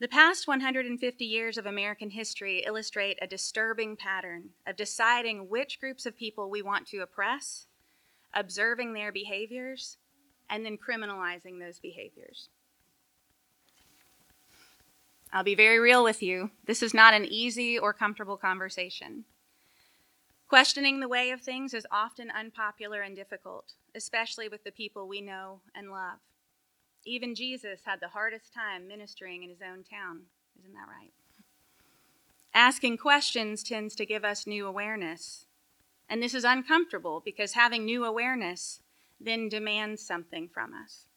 The 0.00 0.08
past 0.08 0.46
150 0.46 1.24
years 1.24 1.58
of 1.58 1.66
American 1.66 2.10
history 2.10 2.62
illustrate 2.64 3.18
a 3.20 3.26
disturbing 3.26 3.96
pattern 3.96 4.50
of 4.66 4.76
deciding 4.76 5.50
which 5.50 5.80
groups 5.80 6.06
of 6.06 6.16
people 6.16 6.48
we 6.48 6.62
want 6.62 6.86
to 6.88 7.00
oppress, 7.00 7.66
observing 8.32 8.92
their 8.92 9.12
behaviors, 9.12 9.98
and 10.48 10.64
then 10.64 10.78
criminalizing 10.78 11.58
those 11.58 11.80
behaviors. 11.80 12.48
I'll 15.32 15.44
be 15.44 15.54
very 15.54 15.78
real 15.78 16.02
with 16.02 16.22
you. 16.22 16.50
This 16.64 16.82
is 16.82 16.94
not 16.94 17.14
an 17.14 17.24
easy 17.24 17.78
or 17.78 17.92
comfortable 17.92 18.36
conversation. 18.36 19.24
Questioning 20.48 21.00
the 21.00 21.08
way 21.08 21.30
of 21.30 21.42
things 21.42 21.74
is 21.74 21.86
often 21.90 22.30
unpopular 22.30 23.02
and 23.02 23.14
difficult, 23.14 23.74
especially 23.94 24.48
with 24.48 24.64
the 24.64 24.72
people 24.72 25.06
we 25.06 25.20
know 25.20 25.60
and 25.74 25.90
love. 25.90 26.18
Even 27.04 27.34
Jesus 27.34 27.80
had 27.84 28.00
the 28.00 28.08
hardest 28.08 28.54
time 28.54 28.88
ministering 28.88 29.42
in 29.42 29.50
his 29.50 29.60
own 29.60 29.84
town. 29.84 30.22
Isn't 30.58 30.72
that 30.72 30.88
right? 30.88 31.12
Asking 32.54 32.96
questions 32.96 33.62
tends 33.62 33.94
to 33.96 34.06
give 34.06 34.24
us 34.24 34.46
new 34.46 34.66
awareness. 34.66 35.44
And 36.08 36.22
this 36.22 36.32
is 36.32 36.44
uncomfortable 36.44 37.20
because 37.22 37.52
having 37.52 37.84
new 37.84 38.04
awareness 38.04 38.80
then 39.20 39.50
demands 39.50 40.00
something 40.00 40.48
from 40.48 40.72
us. 40.72 41.07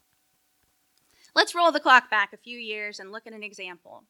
Let's 1.33 1.55
roll 1.55 1.71
the 1.71 1.79
clock 1.79 2.09
back 2.09 2.33
a 2.33 2.37
few 2.37 2.57
years 2.57 2.99
and 2.99 3.11
look 3.11 3.25
at 3.25 3.33
an 3.33 3.43
example. 3.43 4.03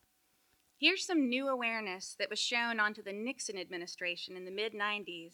Here's 0.79 1.05
some 1.05 1.29
new 1.29 1.47
awareness 1.47 2.15
that 2.17 2.31
was 2.31 2.39
shown 2.39 2.79
onto 2.79 3.03
the 3.03 3.13
Nixon 3.13 3.59
administration 3.59 4.35
in 4.35 4.45
the 4.45 4.51
mid 4.51 4.73
90s 4.73 5.33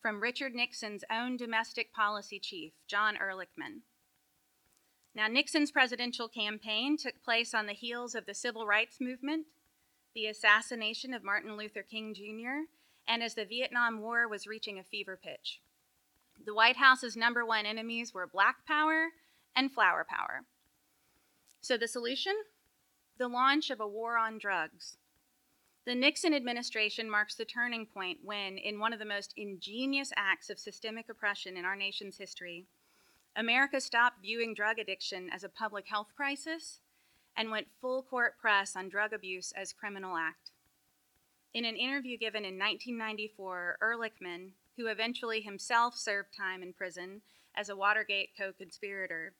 from 0.00 0.22
Richard 0.22 0.54
Nixon's 0.54 1.02
own 1.10 1.36
domestic 1.36 1.92
policy 1.92 2.38
chief, 2.38 2.72
John 2.86 3.16
Ehrlichman. 3.16 3.80
Now, 5.12 5.26
Nixon's 5.26 5.72
presidential 5.72 6.28
campaign 6.28 6.96
took 6.96 7.20
place 7.24 7.52
on 7.52 7.66
the 7.66 7.72
heels 7.72 8.14
of 8.14 8.26
the 8.26 8.34
civil 8.34 8.66
rights 8.66 9.00
movement, 9.00 9.46
the 10.14 10.26
assassination 10.26 11.12
of 11.12 11.24
Martin 11.24 11.56
Luther 11.56 11.82
King 11.82 12.14
Jr., 12.14 12.70
and 13.08 13.22
as 13.22 13.34
the 13.34 13.44
Vietnam 13.44 14.00
War 14.00 14.28
was 14.28 14.46
reaching 14.46 14.78
a 14.78 14.84
fever 14.84 15.18
pitch. 15.20 15.60
The 16.44 16.54
White 16.54 16.76
House's 16.76 17.16
number 17.16 17.44
one 17.44 17.66
enemies 17.66 18.14
were 18.14 18.26
black 18.26 18.64
power 18.66 19.08
and 19.56 19.72
flower 19.72 20.06
power. 20.08 20.44
So, 21.64 21.78
the 21.78 21.88
solution? 21.88 22.34
the 23.16 23.28
launch 23.28 23.70
of 23.70 23.80
a 23.80 23.86
war 23.86 24.18
on 24.18 24.38
drugs. 24.38 24.96
The 25.86 25.94
Nixon 25.94 26.34
administration 26.34 27.08
marks 27.08 27.34
the 27.34 27.44
turning 27.44 27.86
point 27.86 28.18
when, 28.22 28.58
in 28.58 28.78
one 28.78 28.92
of 28.92 28.98
the 28.98 29.04
most 29.04 29.32
ingenious 29.36 30.12
acts 30.16 30.50
of 30.50 30.58
systemic 30.58 31.08
oppression 31.08 31.56
in 31.56 31.64
our 31.64 31.76
nation's 31.76 32.18
history, 32.18 32.66
America 33.36 33.80
stopped 33.80 34.22
viewing 34.22 34.54
drug 34.54 34.78
addiction 34.78 35.30
as 35.30 35.44
a 35.44 35.48
public 35.48 35.86
health 35.88 36.08
crisis 36.16 36.80
and 37.36 37.50
went 37.50 37.68
full 37.80 38.02
court 38.02 38.38
press 38.38 38.74
on 38.76 38.88
drug 38.88 39.12
abuse 39.12 39.52
as 39.56 39.72
criminal 39.72 40.16
act. 40.16 40.50
In 41.52 41.64
an 41.64 41.76
interview 41.76 42.16
given 42.18 42.44
in 42.44 42.58
1994, 42.58 43.78
Ehrlichman, 43.82 44.50
who 44.76 44.86
eventually 44.86 45.40
himself 45.40 45.96
served 45.96 46.36
time 46.36 46.62
in 46.62 46.72
prison 46.72 47.22
as 47.54 47.68
a 47.68 47.76
Watergate 47.76 48.30
co 48.36 48.52
conspirator, 48.52 49.34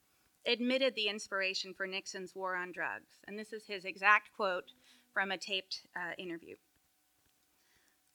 admitted 0.47 0.95
the 0.95 1.09
inspiration 1.09 1.75
for 1.75 1.87
Nixon's 1.87 2.35
war 2.35 2.55
on 2.57 2.73
drugs. 2.73 3.21
And 3.27 3.39
this 3.39 3.53
is 3.53 3.67
his 3.67 3.85
exact 3.85 4.31
quote 4.37 4.73
from 5.13 5.31
a 5.31 5.39
taped 5.39 5.83
uh, 5.97 6.13
interview. 6.19 6.57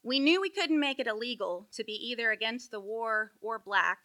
We 0.04 0.20
knew 0.20 0.40
we 0.40 0.50
couldn't 0.50 0.80
make 0.80 1.00
it 1.00 1.08
illegal 1.08 1.68
to 1.74 1.84
be 1.84 1.94
either 1.94 2.32
against 2.32 2.72
the 2.72 2.80
war 2.80 3.32
or 3.42 3.60
black, 3.60 4.00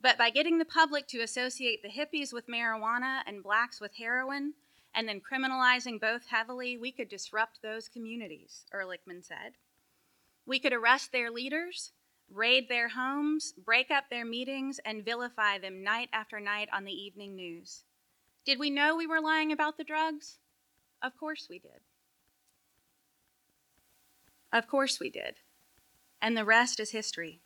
but 0.00 0.18
by 0.18 0.30
getting 0.30 0.58
the 0.58 0.64
public 0.64 1.06
to 1.08 1.20
associate 1.20 1.82
the 1.82 1.88
hippies 1.88 2.32
with 2.32 2.48
marijuana 2.48 3.20
and 3.26 3.42
blacks 3.42 3.80
with 3.80 3.94
heroin, 3.96 4.52
and 4.94 5.08
then 5.08 5.20
criminalizing 5.20 6.00
both 6.00 6.26
heavily, 6.26 6.76
we 6.76 6.90
could 6.90 7.08
disrupt 7.08 7.62
those 7.62 7.88
communities, 7.88 8.64
Ehrlichman 8.74 9.24
said. 9.24 9.52
We 10.46 10.58
could 10.58 10.72
arrest 10.72 11.12
their 11.12 11.30
leaders 11.30 11.92
raid 12.32 12.68
their 12.68 12.88
homes, 12.88 13.52
break 13.52 13.90
up 13.90 14.04
their 14.10 14.24
meetings, 14.24 14.80
and 14.84 15.04
vilify 15.04 15.58
them 15.58 15.82
night 15.82 16.08
after 16.12 16.40
night 16.40 16.68
on 16.72 16.84
the 16.84 16.92
evening 16.92 17.34
news. 17.34 17.84
Did 18.44 18.58
we 18.58 18.70
know 18.70 18.96
we 18.96 19.06
were 19.06 19.20
lying 19.20 19.52
about 19.52 19.76
the 19.76 19.84
drugs? 19.84 20.38
Of 21.02 21.16
course 21.18 21.46
we 21.50 21.58
did. 21.58 21.80
Of 24.52 24.68
course 24.68 25.00
we 25.00 25.10
did. 25.10 25.36
And 26.22 26.36
the 26.36 26.44
rest 26.44 26.80
is 26.80 26.90
history. 26.90 27.40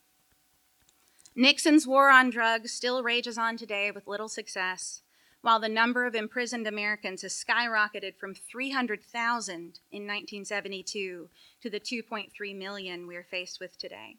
Nixon's 1.34 1.86
war 1.86 2.10
on 2.10 2.30
drugs 2.30 2.72
still 2.72 3.02
rages 3.02 3.38
on 3.38 3.56
today 3.56 3.90
with 3.90 4.06
little 4.06 4.28
success, 4.28 5.02
while 5.42 5.60
the 5.60 5.68
number 5.68 6.06
of 6.06 6.14
imprisoned 6.14 6.66
Americans 6.66 7.22
has 7.22 7.32
skyrocketed 7.32 8.16
from 8.16 8.34
300,000 8.34 9.54
in 9.56 10.06
1972 10.06 11.28
to 11.62 11.70
the 11.70 11.80
2.3 11.80 12.56
million 12.56 13.06
we're 13.06 13.24
faced 13.24 13.58
with 13.60 13.78
today. 13.78 14.16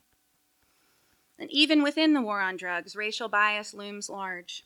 And 1.42 1.52
even 1.52 1.82
within 1.82 2.14
the 2.14 2.22
war 2.22 2.40
on 2.40 2.56
drugs, 2.56 2.96
racial 2.96 3.28
bias 3.28 3.74
looms 3.74 4.12
large. 4.12 4.64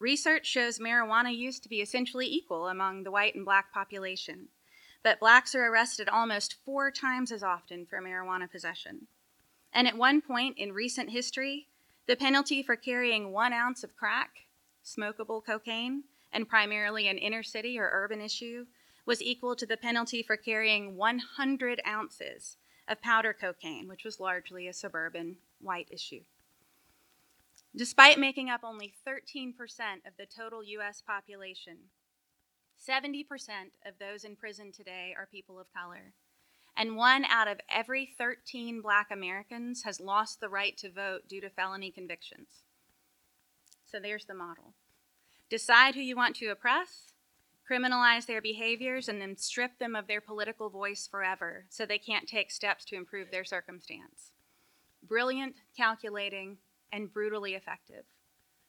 Research 0.00 0.46
shows 0.46 0.80
marijuana 0.80 1.32
use 1.32 1.60
to 1.60 1.68
be 1.68 1.80
essentially 1.80 2.26
equal 2.26 2.66
among 2.66 3.04
the 3.04 3.12
white 3.12 3.36
and 3.36 3.44
black 3.44 3.72
population, 3.72 4.48
but 5.04 5.20
blacks 5.20 5.54
are 5.54 5.66
arrested 5.66 6.08
almost 6.08 6.56
four 6.64 6.90
times 6.90 7.30
as 7.30 7.44
often 7.44 7.86
for 7.86 8.02
marijuana 8.02 8.50
possession. 8.50 9.06
And 9.72 9.86
at 9.86 9.96
one 9.96 10.20
point 10.20 10.58
in 10.58 10.72
recent 10.72 11.10
history, 11.10 11.68
the 12.08 12.16
penalty 12.16 12.64
for 12.64 12.74
carrying 12.74 13.30
one 13.30 13.52
ounce 13.52 13.84
of 13.84 13.94
crack, 13.94 14.48
smokable 14.84 15.46
cocaine, 15.46 16.02
and 16.32 16.48
primarily 16.48 17.06
an 17.06 17.18
inner 17.18 17.44
city 17.44 17.78
or 17.78 17.88
urban 17.92 18.20
issue, 18.20 18.66
was 19.06 19.22
equal 19.22 19.54
to 19.54 19.66
the 19.66 19.76
penalty 19.76 20.24
for 20.24 20.36
carrying 20.36 20.96
100 20.96 21.80
ounces 21.86 22.56
of 22.88 23.00
powder 23.00 23.32
cocaine, 23.32 23.86
which 23.86 24.04
was 24.04 24.18
largely 24.18 24.66
a 24.66 24.72
suburban 24.72 25.36
white 25.60 25.88
issue. 25.90 26.20
Despite 27.76 28.18
making 28.18 28.50
up 28.50 28.62
only 28.64 28.94
13% 29.06 29.52
of 30.06 30.14
the 30.18 30.26
total 30.26 30.64
U.S. 30.64 31.02
population, 31.06 31.76
70% 32.88 33.24
of 33.86 33.94
those 33.98 34.24
in 34.24 34.36
prison 34.36 34.72
today 34.72 35.14
are 35.16 35.28
people 35.30 35.60
of 35.60 35.72
color. 35.72 36.14
And 36.76 36.96
one 36.96 37.24
out 37.24 37.48
of 37.48 37.60
every 37.68 38.14
13 38.16 38.80
black 38.80 39.08
Americans 39.10 39.82
has 39.82 40.00
lost 40.00 40.40
the 40.40 40.48
right 40.48 40.76
to 40.78 40.90
vote 40.90 41.22
due 41.28 41.40
to 41.40 41.50
felony 41.50 41.90
convictions. 41.90 42.62
So 43.84 43.98
there's 44.00 44.26
the 44.26 44.34
model. 44.34 44.74
Decide 45.50 45.94
who 45.94 46.00
you 46.00 46.14
want 46.14 46.36
to 46.36 46.48
oppress, 46.48 47.12
criminalize 47.68 48.26
their 48.26 48.42
behaviors, 48.42 49.08
and 49.08 49.20
then 49.20 49.36
strip 49.36 49.78
them 49.78 49.96
of 49.96 50.06
their 50.06 50.20
political 50.20 50.70
voice 50.70 51.08
forever 51.10 51.64
so 51.68 51.84
they 51.84 51.98
can't 51.98 52.28
take 52.28 52.50
steps 52.50 52.84
to 52.86 52.96
improve 52.96 53.30
their 53.30 53.44
circumstance. 53.44 54.32
Brilliant, 55.06 55.56
calculating, 55.76 56.58
and 56.92 57.12
brutally 57.12 57.54
effective. 57.54 58.04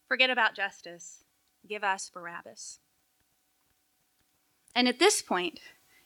Forget 0.08 0.30
about 0.30 0.56
justice. 0.56 1.24
Give 1.68 1.84
us 1.84 2.10
Barabbas. 2.10 2.80
And 4.76 4.88
at 4.88 5.00
this 5.00 5.22
point, 5.22 5.60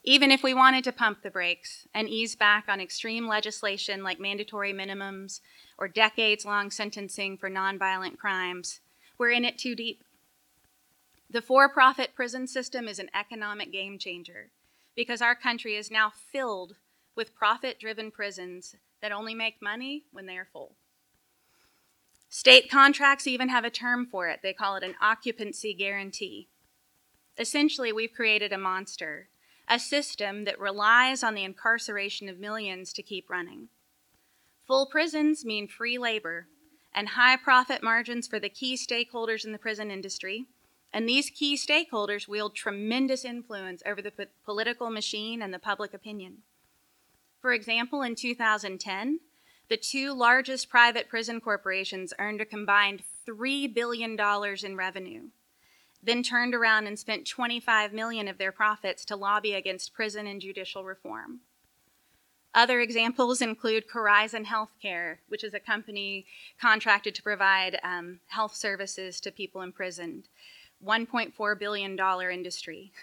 even 0.03 0.32
if 0.32 0.44
we 0.44 0.53
wanted 0.53 0.84
to 0.84 0.92
pump 0.92 1.22
the 1.22 1.32
brakes 1.32 1.88
and 1.94 2.10
ease 2.10 2.36
back 2.36 2.65
on 2.68 2.82
extreme 2.82 3.27
legislation 3.27 4.03
like 4.03 4.20
mandatory 4.20 4.74
minimums 4.74 5.39
or 5.77 5.88
decades 5.88 6.46
long 6.46 6.72
sentencing 6.72 7.38
for 7.38 7.50
nonviolent 7.50 8.18
crimes, 8.18 8.82
we're 9.18 9.32
in 9.32 9.46
it 9.46 9.58
too 9.58 9.75
deep. 9.75 10.03
The 11.30 11.42
for 11.42 11.70
profit 11.70 12.15
prison 12.15 12.48
system 12.48 12.88
is 12.88 13.00
an 13.00 13.10
economic 13.13 13.72
game 13.72 13.98
changer 13.98 14.50
because 14.96 15.22
our 15.22 15.36
country 15.36 15.75
is 15.75 15.89
now 15.89 16.12
filled 16.12 16.75
with 17.15 17.36
profit 17.36 17.80
driven 17.80 18.12
prisons 18.12 18.75
that 19.04 19.12
only 19.12 19.36
make 19.36 19.62
money 19.62 20.06
when 20.14 20.28
they 20.28 20.38
are 20.38 20.48
full. 20.54 20.72
State 22.30 22.72
contracts 22.72 23.28
even 23.28 23.50
have 23.50 23.66
a 23.66 23.70
term 23.70 24.08
for 24.08 24.30
it. 24.30 24.40
They 24.42 24.54
call 24.54 24.78
it 24.78 24.84
an 24.84 24.96
occupancy 25.02 25.74
guarantee. 25.74 26.48
Essentially, 27.38 27.92
we've 27.92 28.14
created 28.14 28.54
a 28.54 28.58
monster, 28.58 29.28
a 29.68 29.78
system 29.78 30.46
that 30.46 30.58
relies 30.58 31.22
on 31.22 31.36
the 31.36 31.44
incarceration 31.44 32.30
of 32.30 32.40
millions 32.40 32.94
to 32.94 33.04
keep 33.04 33.30
running. 33.30 33.68
Full 34.66 34.86
prisons 34.86 35.44
mean 35.44 35.68
free 35.68 35.98
labor 35.98 36.48
and 36.96 37.10
high 37.10 37.36
profit 37.36 37.84
margins 37.84 38.26
for 38.26 38.40
the 38.40 38.48
key 38.48 38.78
stakeholders 38.78 39.44
in 39.44 39.52
the 39.52 39.60
prison 39.60 39.92
industry 39.92 40.46
and 40.94 41.10
these 41.10 41.30
key 41.30 41.58
stakeholders 41.58 42.28
wield 42.28 42.56
tremendous 42.56 43.26
influence 43.26 43.84
over 43.86 44.02
the 44.02 44.12
po- 44.12 44.26
political 44.46 44.90
machine 44.90 45.42
and 45.42 45.54
the 45.54 45.60
public 45.60 45.94
opinion. 45.94 46.44
For 47.44 47.52
example, 47.52 48.04
in 48.04 48.16
2010, 48.16 49.20
the 49.68 49.76
two 49.76 50.14
largest 50.14 50.70
private 50.70 51.10
prison 51.10 51.42
corporations 51.42 52.14
earned 52.18 52.40
a 52.40 52.46
combined 52.46 53.04
$3 53.28 53.74
billion 53.74 54.18
in 54.64 54.78
revenue, 54.78 55.24
then 56.02 56.24
turned 56.24 56.56
around 56.56 56.88
and 56.88 56.98
spent 56.98 57.28
25 57.28 57.92
million 57.92 58.30
of 58.30 58.38
their 58.38 58.54
profits 58.54 59.04
to 59.06 59.18
lobby 59.18 59.56
against 59.56 59.94
prison 59.94 60.26
and 60.26 60.40
judicial 60.40 60.86
reform. 60.86 61.42
Other 62.56 62.80
examples 62.80 63.42
include 63.42 63.90
Corizon 63.90 64.46
Healthcare, 64.46 65.18
which 65.28 65.44
is 65.44 65.54
a 65.54 65.60
company 65.60 66.26
contracted 66.62 67.14
to 67.16 67.24
provide 67.24 67.78
um, 67.84 68.22
health 68.28 68.56
services 68.56 69.20
to 69.20 69.32
people 69.32 69.62
imprisoned. 69.62 70.30
$1.4 70.86 71.60
billion 71.60 72.00
industry. 72.32 72.94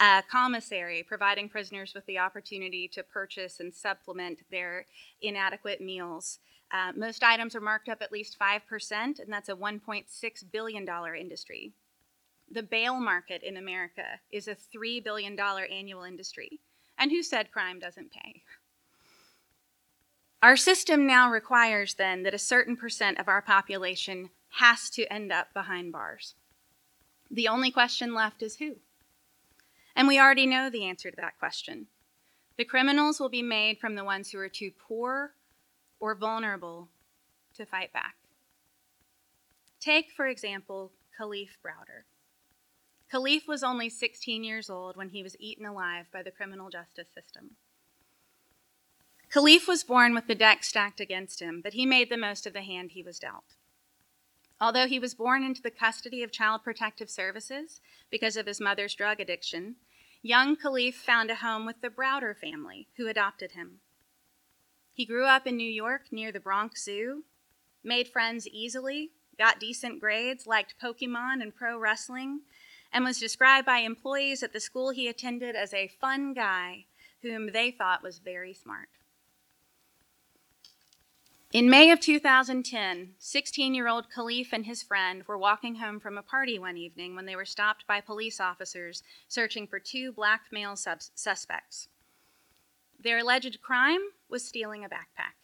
Uh, 0.00 0.22
commissary, 0.30 1.04
providing 1.06 1.46
prisoners 1.46 1.92
with 1.94 2.06
the 2.06 2.18
opportunity 2.18 2.88
to 2.88 3.02
purchase 3.02 3.60
and 3.60 3.74
supplement 3.74 4.40
their 4.50 4.86
inadequate 5.20 5.78
meals. 5.78 6.38
Uh, 6.70 6.90
most 6.96 7.22
items 7.22 7.54
are 7.54 7.60
marked 7.60 7.90
up 7.90 8.00
at 8.00 8.10
least 8.10 8.38
5%, 8.38 8.92
and 8.92 9.28
that's 9.28 9.50
a 9.50 9.54
$1.6 9.54 10.44
billion 10.50 10.88
industry. 11.18 11.72
The 12.50 12.62
bail 12.62 12.98
market 12.98 13.42
in 13.42 13.58
America 13.58 14.20
is 14.32 14.48
a 14.48 14.56
$3 14.56 15.04
billion 15.04 15.38
annual 15.38 16.04
industry. 16.04 16.60
And 16.96 17.10
who 17.10 17.22
said 17.22 17.52
crime 17.52 17.78
doesn't 17.78 18.10
pay? 18.10 18.42
Our 20.42 20.56
system 20.56 21.06
now 21.06 21.30
requires 21.30 21.94
then 21.94 22.22
that 22.22 22.32
a 22.32 22.38
certain 22.38 22.76
percent 22.76 23.20
of 23.20 23.28
our 23.28 23.42
population 23.42 24.30
has 24.52 24.88
to 24.90 25.12
end 25.12 25.30
up 25.30 25.52
behind 25.52 25.92
bars. 25.92 26.34
The 27.30 27.48
only 27.48 27.70
question 27.70 28.14
left 28.14 28.42
is 28.42 28.56
who? 28.56 28.76
And 30.00 30.08
we 30.08 30.18
already 30.18 30.46
know 30.46 30.70
the 30.70 30.86
answer 30.86 31.10
to 31.10 31.16
that 31.18 31.38
question. 31.38 31.88
The 32.56 32.64
criminals 32.64 33.20
will 33.20 33.28
be 33.28 33.42
made 33.42 33.78
from 33.78 33.96
the 33.96 34.02
ones 34.02 34.30
who 34.30 34.38
are 34.38 34.48
too 34.48 34.70
poor 34.88 35.32
or 36.00 36.14
vulnerable 36.14 36.88
to 37.52 37.66
fight 37.66 37.92
back. 37.92 38.14
Take, 39.78 40.10
for 40.16 40.26
example, 40.26 40.92
Kalief 41.20 41.58
Browder. 41.62 42.04
Kalief 43.12 43.46
was 43.46 43.62
only 43.62 43.90
16 43.90 44.42
years 44.42 44.70
old 44.70 44.96
when 44.96 45.10
he 45.10 45.22
was 45.22 45.36
eaten 45.38 45.66
alive 45.66 46.06
by 46.10 46.22
the 46.22 46.30
criminal 46.30 46.70
justice 46.70 47.08
system. 47.14 47.56
Kalief 49.30 49.68
was 49.68 49.84
born 49.84 50.14
with 50.14 50.28
the 50.28 50.34
deck 50.34 50.64
stacked 50.64 51.00
against 51.00 51.40
him, 51.40 51.60
but 51.62 51.74
he 51.74 51.84
made 51.84 52.08
the 52.08 52.16
most 52.16 52.46
of 52.46 52.54
the 52.54 52.62
hand 52.62 52.92
he 52.92 53.02
was 53.02 53.18
dealt. 53.18 53.56
Although 54.58 54.86
he 54.86 54.98
was 54.98 55.14
born 55.14 55.44
into 55.44 55.60
the 55.60 55.70
custody 55.70 56.22
of 56.22 56.32
Child 56.32 56.64
Protective 56.64 57.10
Services 57.10 57.82
because 58.10 58.38
of 58.38 58.46
his 58.46 58.62
mother's 58.62 58.94
drug 58.94 59.20
addiction, 59.20 59.76
young 60.22 60.56
Kalief 60.56 60.94
found 60.94 61.30
a 61.30 61.36
home 61.36 61.64
with 61.64 61.80
the 61.80 61.88
Browder 61.88 62.36
family, 62.36 62.88
who 62.96 63.08
adopted 63.08 63.52
him. 63.52 63.80
He 64.92 65.06
grew 65.06 65.26
up 65.26 65.46
in 65.46 65.56
New 65.56 65.70
York 65.70 66.12
near 66.12 66.30
the 66.30 66.40
Bronx 66.40 66.84
Zoo, 66.84 67.24
made 67.82 68.08
friends 68.08 68.46
easily, 68.46 69.12
got 69.38 69.58
decent 69.58 70.00
grades, 70.00 70.46
liked 70.46 70.74
Pokemon 70.82 71.40
and 71.40 71.54
pro 71.54 71.78
wrestling, 71.78 72.40
and 72.92 73.04
was 73.04 73.18
described 73.18 73.66
by 73.66 73.78
employees 73.78 74.42
at 74.42 74.52
the 74.52 74.60
school 74.60 74.90
he 74.90 75.08
attended 75.08 75.56
as 75.56 75.72
a 75.72 75.92
fun 76.00 76.34
guy 76.34 76.84
whom 77.22 77.52
they 77.52 77.70
thought 77.70 78.02
was 78.02 78.18
very 78.18 78.52
smart. 78.52 78.88
In 81.52 81.68
May 81.68 81.90
of 81.90 81.98
2010, 81.98 83.14
16 83.18 83.74
year 83.74 83.88
old 83.88 84.06
Kalief 84.08 84.52
and 84.52 84.66
his 84.66 84.84
friend 84.84 85.24
were 85.26 85.36
walking 85.36 85.74
home 85.76 85.98
from 85.98 86.16
a 86.16 86.22
party 86.22 86.60
one 86.60 86.76
evening 86.76 87.16
when 87.16 87.26
they 87.26 87.34
were 87.34 87.44
stopped 87.44 87.88
by 87.88 88.00
police 88.00 88.38
officers 88.38 89.02
searching 89.26 89.66
for 89.66 89.80
two 89.80 90.12
black 90.12 90.42
male 90.52 90.76
suspects. 90.76 91.88
Their 93.02 93.18
alleged 93.18 93.60
crime 93.60 94.00
was 94.28 94.46
stealing 94.46 94.84
a 94.84 94.88
backpack. 94.88 95.34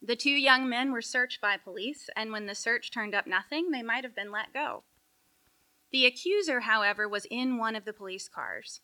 The 0.00 0.16
two 0.16 0.30
young 0.30 0.66
men 0.66 0.92
were 0.92 1.02
searched 1.02 1.42
by 1.42 1.58
police, 1.58 2.08
and 2.16 2.32
when 2.32 2.46
the 2.46 2.54
search 2.54 2.90
turned 2.90 3.14
up 3.14 3.26
nothing, 3.26 3.72
they 3.72 3.82
might 3.82 4.04
have 4.04 4.16
been 4.16 4.32
let 4.32 4.54
go. 4.54 4.84
The 5.90 6.06
accuser, 6.06 6.60
however, 6.60 7.06
was 7.06 7.26
in 7.30 7.58
one 7.58 7.76
of 7.76 7.84
the 7.84 7.92
police 7.92 8.30
cars. 8.30 8.80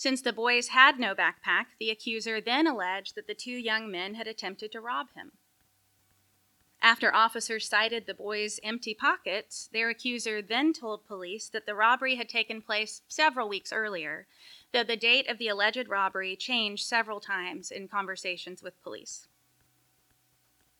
Since 0.00 0.22
the 0.22 0.32
boys 0.32 0.68
had 0.68 0.98
no 0.98 1.14
backpack, 1.14 1.76
the 1.78 1.90
accuser 1.90 2.40
then 2.40 2.66
alleged 2.66 3.14
that 3.16 3.26
the 3.26 3.34
two 3.34 3.50
young 3.50 3.90
men 3.90 4.14
had 4.14 4.26
attempted 4.26 4.72
to 4.72 4.80
rob 4.80 5.08
him. 5.14 5.32
After 6.80 7.14
officers 7.14 7.68
cited 7.68 8.06
the 8.06 8.14
boys' 8.14 8.58
empty 8.62 8.94
pockets, 8.94 9.68
their 9.74 9.90
accuser 9.90 10.40
then 10.40 10.72
told 10.72 11.06
police 11.06 11.50
that 11.50 11.66
the 11.66 11.74
robbery 11.74 12.14
had 12.14 12.30
taken 12.30 12.62
place 12.62 13.02
several 13.08 13.46
weeks 13.46 13.74
earlier, 13.74 14.26
though 14.72 14.84
the 14.84 14.96
date 14.96 15.28
of 15.28 15.36
the 15.36 15.48
alleged 15.48 15.86
robbery 15.86 16.34
changed 16.34 16.86
several 16.86 17.20
times 17.20 17.70
in 17.70 17.86
conversations 17.86 18.62
with 18.62 18.82
police. 18.82 19.28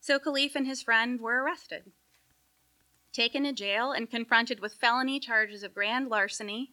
So 0.01 0.19
Kalief 0.19 0.55
and 0.55 0.67
his 0.67 0.83
friend 0.83 1.21
were 1.21 1.43
arrested, 1.43 1.93
taken 3.13 3.45
to 3.45 3.53
jail, 3.53 3.93
and 3.93 4.11
confronted 4.11 4.61
with 4.61 4.81
felony 4.81 5.21
charges 5.21 5.63
of 5.63 5.75
grand 5.75 6.09
larceny, 6.09 6.73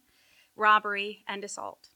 robbery, 0.56 1.24
and 1.28 1.44
assault. 1.44 1.90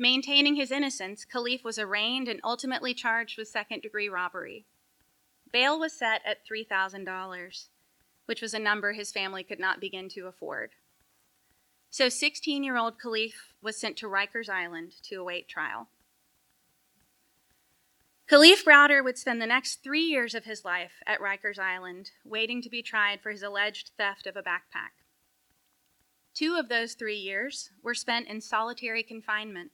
Maintaining 0.00 0.56
his 0.56 0.70
innocence, 0.70 1.26
Kalief 1.30 1.62
was 1.62 1.78
arraigned 1.78 2.26
and 2.26 2.40
ultimately 2.42 2.94
charged 2.94 3.36
with 3.36 3.48
second 3.48 3.82
degree 3.82 4.08
robbery. 4.08 4.64
Bail 5.52 5.78
was 5.78 5.92
set 5.92 6.22
at 6.24 6.38
$3,000, 6.50 7.68
which 8.24 8.40
was 8.40 8.54
a 8.54 8.58
number 8.58 8.94
his 8.94 9.12
family 9.12 9.42
could 9.42 9.60
not 9.60 9.78
begin 9.78 10.08
to 10.08 10.26
afford. 10.26 10.70
So 11.90 12.08
16 12.08 12.64
year 12.64 12.78
old 12.78 12.94
Kalief 12.98 13.34
was 13.60 13.78
sent 13.78 13.98
to 13.98 14.06
Rikers 14.06 14.48
Island 14.48 14.92
to 15.02 15.16
await 15.16 15.48
trial. 15.48 15.88
Kalief 18.26 18.64
Browder 18.64 19.04
would 19.04 19.18
spend 19.18 19.42
the 19.42 19.46
next 19.46 19.82
three 19.84 20.04
years 20.04 20.34
of 20.34 20.46
his 20.46 20.64
life 20.64 21.02
at 21.06 21.20
Rikers 21.20 21.58
Island, 21.58 22.12
waiting 22.24 22.62
to 22.62 22.70
be 22.70 22.80
tried 22.80 23.20
for 23.20 23.30
his 23.30 23.42
alleged 23.42 23.90
theft 23.98 24.26
of 24.26 24.34
a 24.34 24.42
backpack. 24.42 24.96
Two 26.32 26.56
of 26.56 26.70
those 26.70 26.94
three 26.94 27.18
years 27.18 27.70
were 27.82 27.92
spent 27.92 28.28
in 28.28 28.40
solitary 28.40 29.02
confinement 29.02 29.72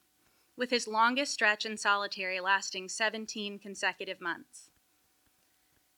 with 0.57 0.71
his 0.71 0.89
longest 0.89 1.33
stretch 1.33 1.67
in 1.67 1.77
solitary 1.77 2.41
lasting 2.41 2.89
17 2.89 3.59
consecutive 3.59 4.21
months. 4.21 4.71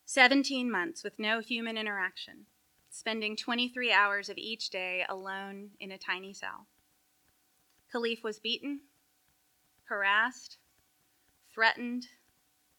17 0.04 0.70
months 0.70 1.04
with 1.04 1.18
no 1.18 1.40
human 1.40 1.76
interaction, 1.76 2.46
spending 2.90 3.36
23 3.36 3.92
hours 3.92 4.28
of 4.28 4.38
each 4.38 4.70
day 4.70 5.04
alone 5.08 5.70
in 5.78 5.92
a 5.92 5.98
tiny 5.98 6.32
cell. 6.32 6.66
Kalief 7.92 8.22
was 8.24 8.38
beaten, 8.38 8.80
harassed, 9.84 10.58
threatened, 11.54 12.06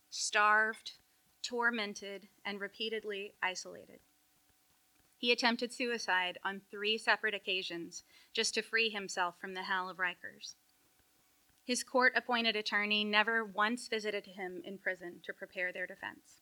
starved, 0.09 0.93
tormented, 1.41 2.27
and 2.43 2.59
repeatedly 2.59 3.33
isolated. 3.41 3.99
He 5.17 5.31
attempted 5.31 5.73
suicide 5.73 6.37
on 6.43 6.61
three 6.71 6.97
separate 6.97 7.33
occasions 7.33 8.03
just 8.33 8.53
to 8.53 8.61
free 8.61 8.89
himself 8.89 9.35
from 9.39 9.53
the 9.53 9.63
hell 9.63 9.89
of 9.89 9.97
Rikers. 9.97 10.55
His 11.69 11.83
court 11.83 12.13
appointed 12.15 12.55
attorney 12.55 13.03
never 13.03 13.45
once 13.45 13.87
visited 13.87 14.25
him 14.25 14.63
in 14.65 14.79
prison 14.79 15.17
to 15.23 15.33
prepare 15.33 15.71
their 15.71 15.85
defense. 15.85 16.41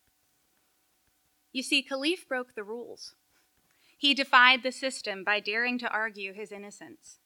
You 1.51 1.63
see, 1.63 1.83
Kalief 1.83 2.25
broke 2.29 2.55
the 2.55 2.63
rules. 2.63 3.13
He 3.97 4.13
defied 4.13 4.63
the 4.63 4.71
system 4.71 5.25
by 5.25 5.41
daring 5.41 5.79
to 5.79 5.89
argue 5.89 6.31
his 6.31 6.53
innocence. 6.53 7.19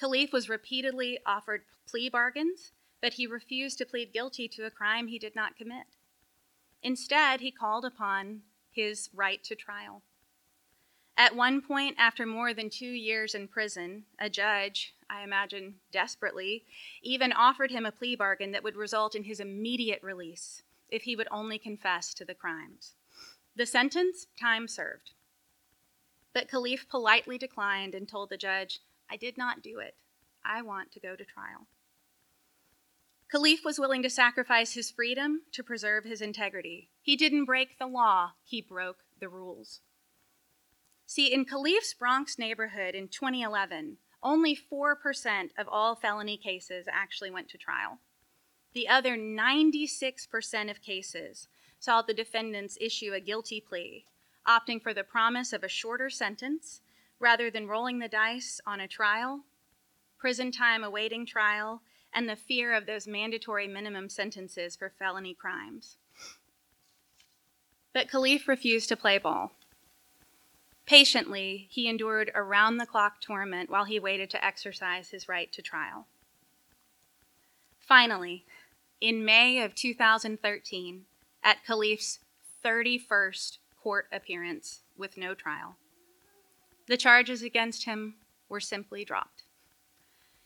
Kalief 0.00 0.32
was 0.32 0.48
repeatedly 0.48 1.18
offered 1.26 1.62
plea 1.84 2.08
bargains, 2.08 2.70
but 3.00 3.14
he 3.14 3.26
refused 3.26 3.76
to 3.78 3.86
plead 3.86 4.12
guilty 4.12 4.46
to 4.46 4.64
a 4.64 4.70
crime 4.70 5.08
he 5.08 5.18
did 5.18 5.34
not 5.34 5.56
commit. 5.56 5.86
Instead, 6.80 7.40
he 7.40 7.50
called 7.50 7.84
upon 7.84 8.42
his 8.70 9.10
right 9.12 9.42
to 9.42 9.56
trial. 9.56 10.02
At 11.16 11.34
one 11.34 11.60
point, 11.60 11.96
after 11.98 12.24
more 12.24 12.54
than 12.54 12.70
two 12.70 12.86
years 12.86 13.34
in 13.34 13.48
prison, 13.48 14.04
a 14.18 14.30
judge, 14.30 14.94
I 15.12 15.24
imagine 15.24 15.74
desperately, 15.92 16.64
even 17.02 17.34
offered 17.34 17.70
him 17.70 17.84
a 17.84 17.92
plea 17.92 18.16
bargain 18.16 18.52
that 18.52 18.64
would 18.64 18.76
result 18.76 19.14
in 19.14 19.24
his 19.24 19.40
immediate 19.40 20.02
release 20.02 20.62
if 20.88 21.02
he 21.02 21.16
would 21.16 21.28
only 21.30 21.58
confess 21.58 22.14
to 22.14 22.24
the 22.24 22.34
crimes. 22.34 22.94
The 23.54 23.66
sentence 23.66 24.26
time 24.40 24.66
served. 24.66 25.10
But 26.32 26.48
Kalief 26.48 26.88
politely 26.88 27.36
declined 27.36 27.94
and 27.94 28.08
told 28.08 28.30
the 28.30 28.38
judge, 28.38 28.80
I 29.10 29.18
did 29.18 29.36
not 29.36 29.62
do 29.62 29.80
it. 29.80 29.94
I 30.42 30.62
want 30.62 30.90
to 30.92 31.00
go 31.00 31.14
to 31.14 31.24
trial. 31.24 31.66
Kalief 33.30 33.64
was 33.66 33.78
willing 33.78 34.02
to 34.02 34.10
sacrifice 34.10 34.72
his 34.72 34.90
freedom 34.90 35.42
to 35.52 35.62
preserve 35.62 36.04
his 36.04 36.22
integrity. 36.22 36.88
He 37.02 37.16
didn't 37.16 37.44
break 37.44 37.78
the 37.78 37.86
law, 37.86 38.32
he 38.44 38.62
broke 38.62 39.04
the 39.20 39.28
rules. 39.28 39.80
See, 41.06 41.30
in 41.30 41.44
Kalief's 41.44 41.92
Bronx 41.92 42.38
neighborhood 42.38 42.94
in 42.94 43.08
2011, 43.08 43.98
only 44.22 44.56
4% 44.56 45.50
of 45.58 45.68
all 45.68 45.94
felony 45.94 46.36
cases 46.36 46.86
actually 46.90 47.30
went 47.30 47.48
to 47.50 47.58
trial. 47.58 47.98
The 48.72 48.88
other 48.88 49.16
96% 49.16 50.70
of 50.70 50.80
cases 50.80 51.48
saw 51.78 52.00
the 52.00 52.14
defendants 52.14 52.78
issue 52.80 53.12
a 53.12 53.20
guilty 53.20 53.60
plea, 53.60 54.06
opting 54.46 54.80
for 54.80 54.94
the 54.94 55.04
promise 55.04 55.52
of 55.52 55.62
a 55.62 55.68
shorter 55.68 56.08
sentence 56.08 56.80
rather 57.18 57.50
than 57.50 57.68
rolling 57.68 57.98
the 57.98 58.08
dice 58.08 58.60
on 58.66 58.80
a 58.80 58.88
trial, 58.88 59.40
prison 60.18 60.50
time 60.50 60.84
awaiting 60.84 61.26
trial, 61.26 61.82
and 62.14 62.28
the 62.28 62.36
fear 62.36 62.72
of 62.74 62.86
those 62.86 63.06
mandatory 63.06 63.66
minimum 63.66 64.08
sentences 64.08 64.76
for 64.76 64.92
felony 64.98 65.34
crimes. 65.34 65.96
But 67.92 68.08
Kalief 68.08 68.48
refused 68.48 68.88
to 68.88 68.96
play 68.96 69.18
ball. 69.18 69.52
Patiently, 70.86 71.68
he 71.70 71.88
endured 71.88 72.30
around 72.34 72.76
the 72.76 72.86
clock 72.86 73.20
torment 73.20 73.70
while 73.70 73.84
he 73.84 74.00
waited 74.00 74.30
to 74.30 74.44
exercise 74.44 75.10
his 75.10 75.28
right 75.28 75.52
to 75.52 75.62
trial. 75.62 76.06
Finally, 77.78 78.44
in 79.00 79.24
May 79.24 79.62
of 79.62 79.74
2013, 79.74 81.04
at 81.42 81.64
Kalief's 81.66 82.20
31st 82.64 83.58
court 83.82 84.06
appearance 84.12 84.82
with 84.96 85.16
no 85.16 85.34
trial, 85.34 85.76
the 86.86 86.96
charges 86.96 87.42
against 87.42 87.84
him 87.84 88.14
were 88.48 88.60
simply 88.60 89.04
dropped. 89.04 89.44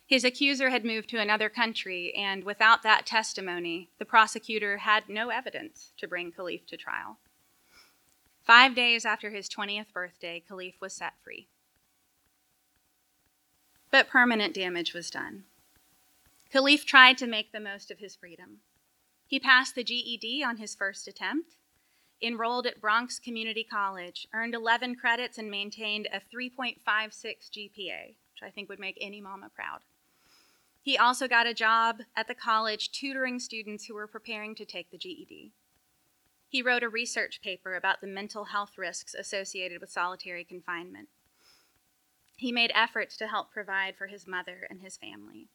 His 0.07 0.25
accuser 0.25 0.71
had 0.71 0.85
moved 0.85 1.11
to 1.11 1.21
another 1.21 1.49
country, 1.49 2.15
and 2.15 2.45
without 2.45 2.83
that 2.83 3.07
testimony, 3.07 3.91
the 3.99 4.05
prosecutor 4.05 4.79
had 4.79 5.09
no 5.09 5.31
evidence 5.31 5.93
to 5.99 6.07
bring 6.07 6.31
Kalief 6.31 6.65
to 6.67 6.77
trial. 6.77 7.19
Five 8.47 8.77
days 8.77 9.05
after 9.05 9.31
his 9.31 9.49
20th 9.49 9.93
birthday, 9.93 10.41
Kalief 10.49 10.75
was 10.81 10.93
set 10.95 11.15
free. 11.25 11.49
But 13.91 14.09
permanent 14.09 14.55
damage 14.55 14.95
was 14.95 15.11
done. 15.11 15.45
Kalief 16.55 16.85
tried 16.85 17.19
to 17.19 17.27
make 17.27 17.51
the 17.51 17.59
most 17.59 17.91
of 17.91 17.99
his 17.99 18.15
freedom. 18.15 18.59
He 19.27 19.41
passed 19.41 19.75
the 19.75 19.83
GED 19.83 20.45
on 20.45 20.59
his 20.59 20.77
first 20.77 21.09
attempt, 21.09 21.57
enrolled 22.23 22.69
at 22.69 22.81
Bronx 22.81 23.19
Community 23.19 23.65
College, 23.65 24.29
earned 24.33 24.55
11 24.55 24.95
credits, 24.95 25.39
and 25.39 25.51
maintained 25.51 26.07
a 26.13 26.21
3.56 26.21 26.77
GPA, 26.87 28.09
which 28.09 28.43
I 28.45 28.51
think 28.51 28.69
would 28.69 28.79
make 28.79 28.97
any 29.01 29.21
mama 29.21 29.51
proud. 29.53 29.81
He 30.81 30.97
also 30.97 31.27
got 31.27 31.49
a 31.49 31.55
job 31.55 32.03
at 32.15 32.29
the 32.29 32.35
college 32.35 32.93
tutoring 32.93 33.41
students 33.41 33.87
who 33.87 33.95
were 33.95 34.07
preparing 34.07 34.55
to 34.55 34.65
take 34.65 34.93
the 34.93 34.99
GED. 34.99 35.53
He 36.49 36.63
wrote 36.63 36.83
a 36.83 36.89
research 36.89 37.41
paper 37.43 37.75
about 37.75 38.01
the 38.01 38.07
mental 38.07 38.47
health 38.47 38.79
risks 38.79 39.15
associated 39.15 39.81
with 39.81 39.91
solitary 39.91 40.45
confinement. 40.45 41.09
He 42.37 42.53
made 42.53 42.71
efforts 42.75 43.17
to 43.17 43.29
help 43.29 43.51
provide 43.51 43.97
for 43.97 44.07
his 44.07 44.27
mother 44.27 44.67
and 44.69 44.81
his 44.81 44.97
family. 44.97 45.49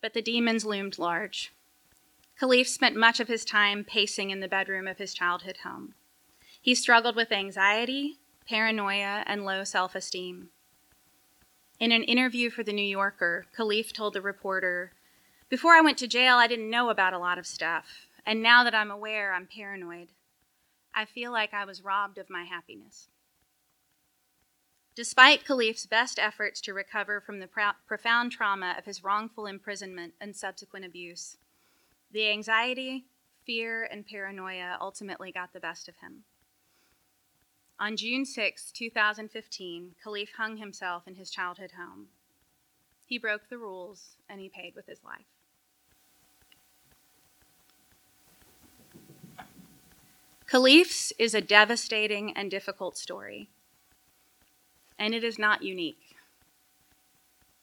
But 0.00 0.14
the 0.14 0.22
demons 0.22 0.64
loomed 0.64 0.98
large. 0.98 1.52
Kalief 2.40 2.66
spent 2.66 2.96
much 2.96 3.20
of 3.20 3.28
his 3.28 3.44
time 3.44 3.84
pacing 3.84 4.30
in 4.30 4.40
the 4.40 4.48
bedroom 4.48 4.88
of 4.88 4.98
his 4.98 5.14
childhood 5.14 5.58
home. 5.58 5.94
He 6.60 6.74
struggled 6.74 7.14
with 7.14 7.30
anxiety, 7.30 8.18
paranoia, 8.48 9.22
and 9.26 9.44
low 9.44 9.62
self 9.64 9.94
esteem. 9.94 10.48
In 11.78 11.92
an 11.92 12.02
interview 12.02 12.50
for 12.50 12.62
The 12.62 12.72
New 12.72 12.82
Yorker, 12.82 13.46
Kalief 13.56 13.92
told 13.92 14.14
the 14.14 14.20
reporter, 14.20 14.92
Before 15.48 15.72
I 15.72 15.80
went 15.80 15.98
to 15.98 16.08
jail, 16.08 16.36
I 16.36 16.46
didn't 16.46 16.70
know 16.70 16.90
about 16.90 17.12
a 17.12 17.18
lot 17.18 17.38
of 17.38 17.46
stuff. 17.46 18.06
And 18.24 18.42
now 18.42 18.64
that 18.64 18.74
I'm 18.74 18.90
aware, 18.90 19.32
I'm 19.32 19.46
paranoid. 19.46 20.08
I 20.94 21.04
feel 21.04 21.32
like 21.32 21.54
I 21.54 21.64
was 21.64 21.82
robbed 21.82 22.18
of 22.18 22.30
my 22.30 22.44
happiness. 22.44 23.08
Despite 24.94 25.44
Kalief's 25.44 25.86
best 25.86 26.18
efforts 26.18 26.60
to 26.62 26.74
recover 26.74 27.20
from 27.20 27.40
the 27.40 27.46
pro- 27.46 27.72
profound 27.86 28.30
trauma 28.30 28.74
of 28.78 28.84
his 28.84 29.02
wrongful 29.02 29.46
imprisonment 29.46 30.12
and 30.20 30.36
subsequent 30.36 30.84
abuse, 30.84 31.38
the 32.10 32.28
anxiety, 32.28 33.06
fear, 33.46 33.84
and 33.84 34.06
paranoia 34.06 34.76
ultimately 34.80 35.32
got 35.32 35.54
the 35.54 35.60
best 35.60 35.88
of 35.88 35.96
him. 35.96 36.24
On 37.80 37.96
June 37.96 38.26
6, 38.26 38.70
2015, 38.70 39.94
Kalief 40.04 40.28
hung 40.36 40.58
himself 40.58 41.08
in 41.08 41.14
his 41.14 41.30
childhood 41.30 41.72
home. 41.72 42.08
He 43.06 43.18
broke 43.18 43.48
the 43.48 43.58
rules 43.58 44.16
and 44.28 44.40
he 44.40 44.48
paid 44.48 44.74
with 44.76 44.86
his 44.86 45.02
life. 45.02 45.26
Kalief's 50.52 51.14
is 51.18 51.34
a 51.34 51.40
devastating 51.40 52.36
and 52.36 52.50
difficult 52.50 52.98
story, 52.98 53.48
and 54.98 55.14
it 55.14 55.24
is 55.24 55.38
not 55.38 55.62
unique. 55.62 56.14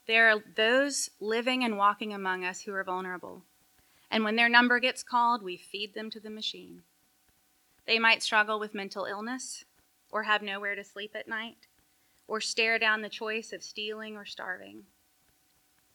There 0.07 0.27
are 0.31 0.43
those 0.55 1.11
living 1.19 1.63
and 1.63 1.77
walking 1.77 2.15
among 2.15 2.43
us 2.43 2.61
who 2.61 2.73
are 2.73 2.83
vulnerable, 2.83 3.43
and 4.09 4.23
when 4.23 4.37
their 4.37 4.49
number 4.49 4.79
gets 4.79 5.03
called, 5.03 5.43
we 5.43 5.55
feed 5.55 5.93
them 5.93 6.09
to 6.09 6.19
the 6.19 6.31
machine. 6.31 6.81
They 7.85 7.99
might 7.99 8.23
struggle 8.23 8.59
with 8.59 8.73
mental 8.73 9.05
illness, 9.05 9.65
or 10.09 10.23
have 10.23 10.41
nowhere 10.41 10.73
to 10.73 10.83
sleep 10.83 11.11
at 11.13 11.27
night, 11.27 11.67
or 12.27 12.41
stare 12.41 12.79
down 12.79 13.03
the 13.03 13.07
choice 13.07 13.53
of 13.53 13.61
stealing 13.61 14.17
or 14.17 14.25
starving. 14.25 14.85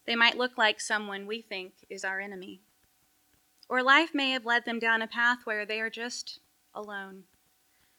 They 0.06 0.14
might 0.14 0.38
look 0.38 0.56
like 0.56 0.80
someone 0.80 1.26
we 1.26 1.42
think 1.42 1.72
is 1.90 2.04
our 2.04 2.20
enemy. 2.20 2.60
Or 3.68 3.82
life 3.82 4.10
may 4.14 4.30
have 4.30 4.46
led 4.46 4.64
them 4.64 4.78
down 4.78 5.02
a 5.02 5.08
path 5.08 5.38
where 5.42 5.66
they 5.66 5.80
are 5.80 5.90
just 5.90 6.38
alone, 6.74 7.24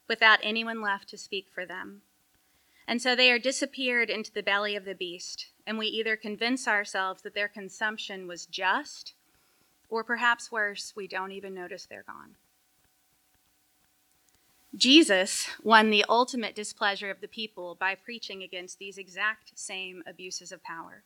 without 0.07 0.39
anyone 0.43 0.81
left 0.81 1.09
to 1.09 1.17
speak 1.17 1.47
for 1.53 1.65
them. 1.65 2.01
And 2.87 3.01
so 3.01 3.15
they 3.15 3.31
are 3.31 3.39
disappeared 3.39 4.09
into 4.09 4.31
the 4.31 4.43
belly 4.43 4.75
of 4.75 4.85
the 4.85 4.93
beast, 4.93 5.47
and 5.65 5.77
we 5.77 5.87
either 5.87 6.15
convince 6.15 6.67
ourselves 6.67 7.23
that 7.23 7.33
their 7.33 7.47
consumption 7.47 8.27
was 8.27 8.45
just, 8.45 9.13
or 9.89 10.03
perhaps 10.03 10.51
worse, 10.51 10.93
we 10.95 11.07
don't 11.07 11.31
even 11.31 11.53
notice 11.53 11.85
they're 11.85 12.03
gone. 12.05 12.35
Jesus 14.75 15.47
won 15.63 15.89
the 15.89 16.05
ultimate 16.09 16.53
displeasure 16.53 17.09
of 17.09 17.21
the 17.21 17.27
people 17.27 17.75
by 17.79 17.95
preaching 17.95 18.43
against 18.43 18.77
these 18.77 18.97
exact 18.97 19.57
same 19.57 20.03
abuses 20.05 20.51
of 20.51 20.61
power. 20.63 21.03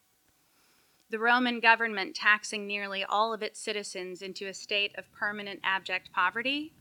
The 1.12 1.20
Roman 1.20 1.60
government 1.60 2.16
taxing 2.16 2.68
nearly 2.68 3.04
all 3.04 3.34
of 3.34 3.44
its 3.44 3.60
citizens 3.60 4.22
into 4.22 4.48
a 4.48 4.54
state 4.54 4.98
of 4.98 5.12
permanent 5.12 5.60
abject 5.64 6.12
poverty 6.12 6.74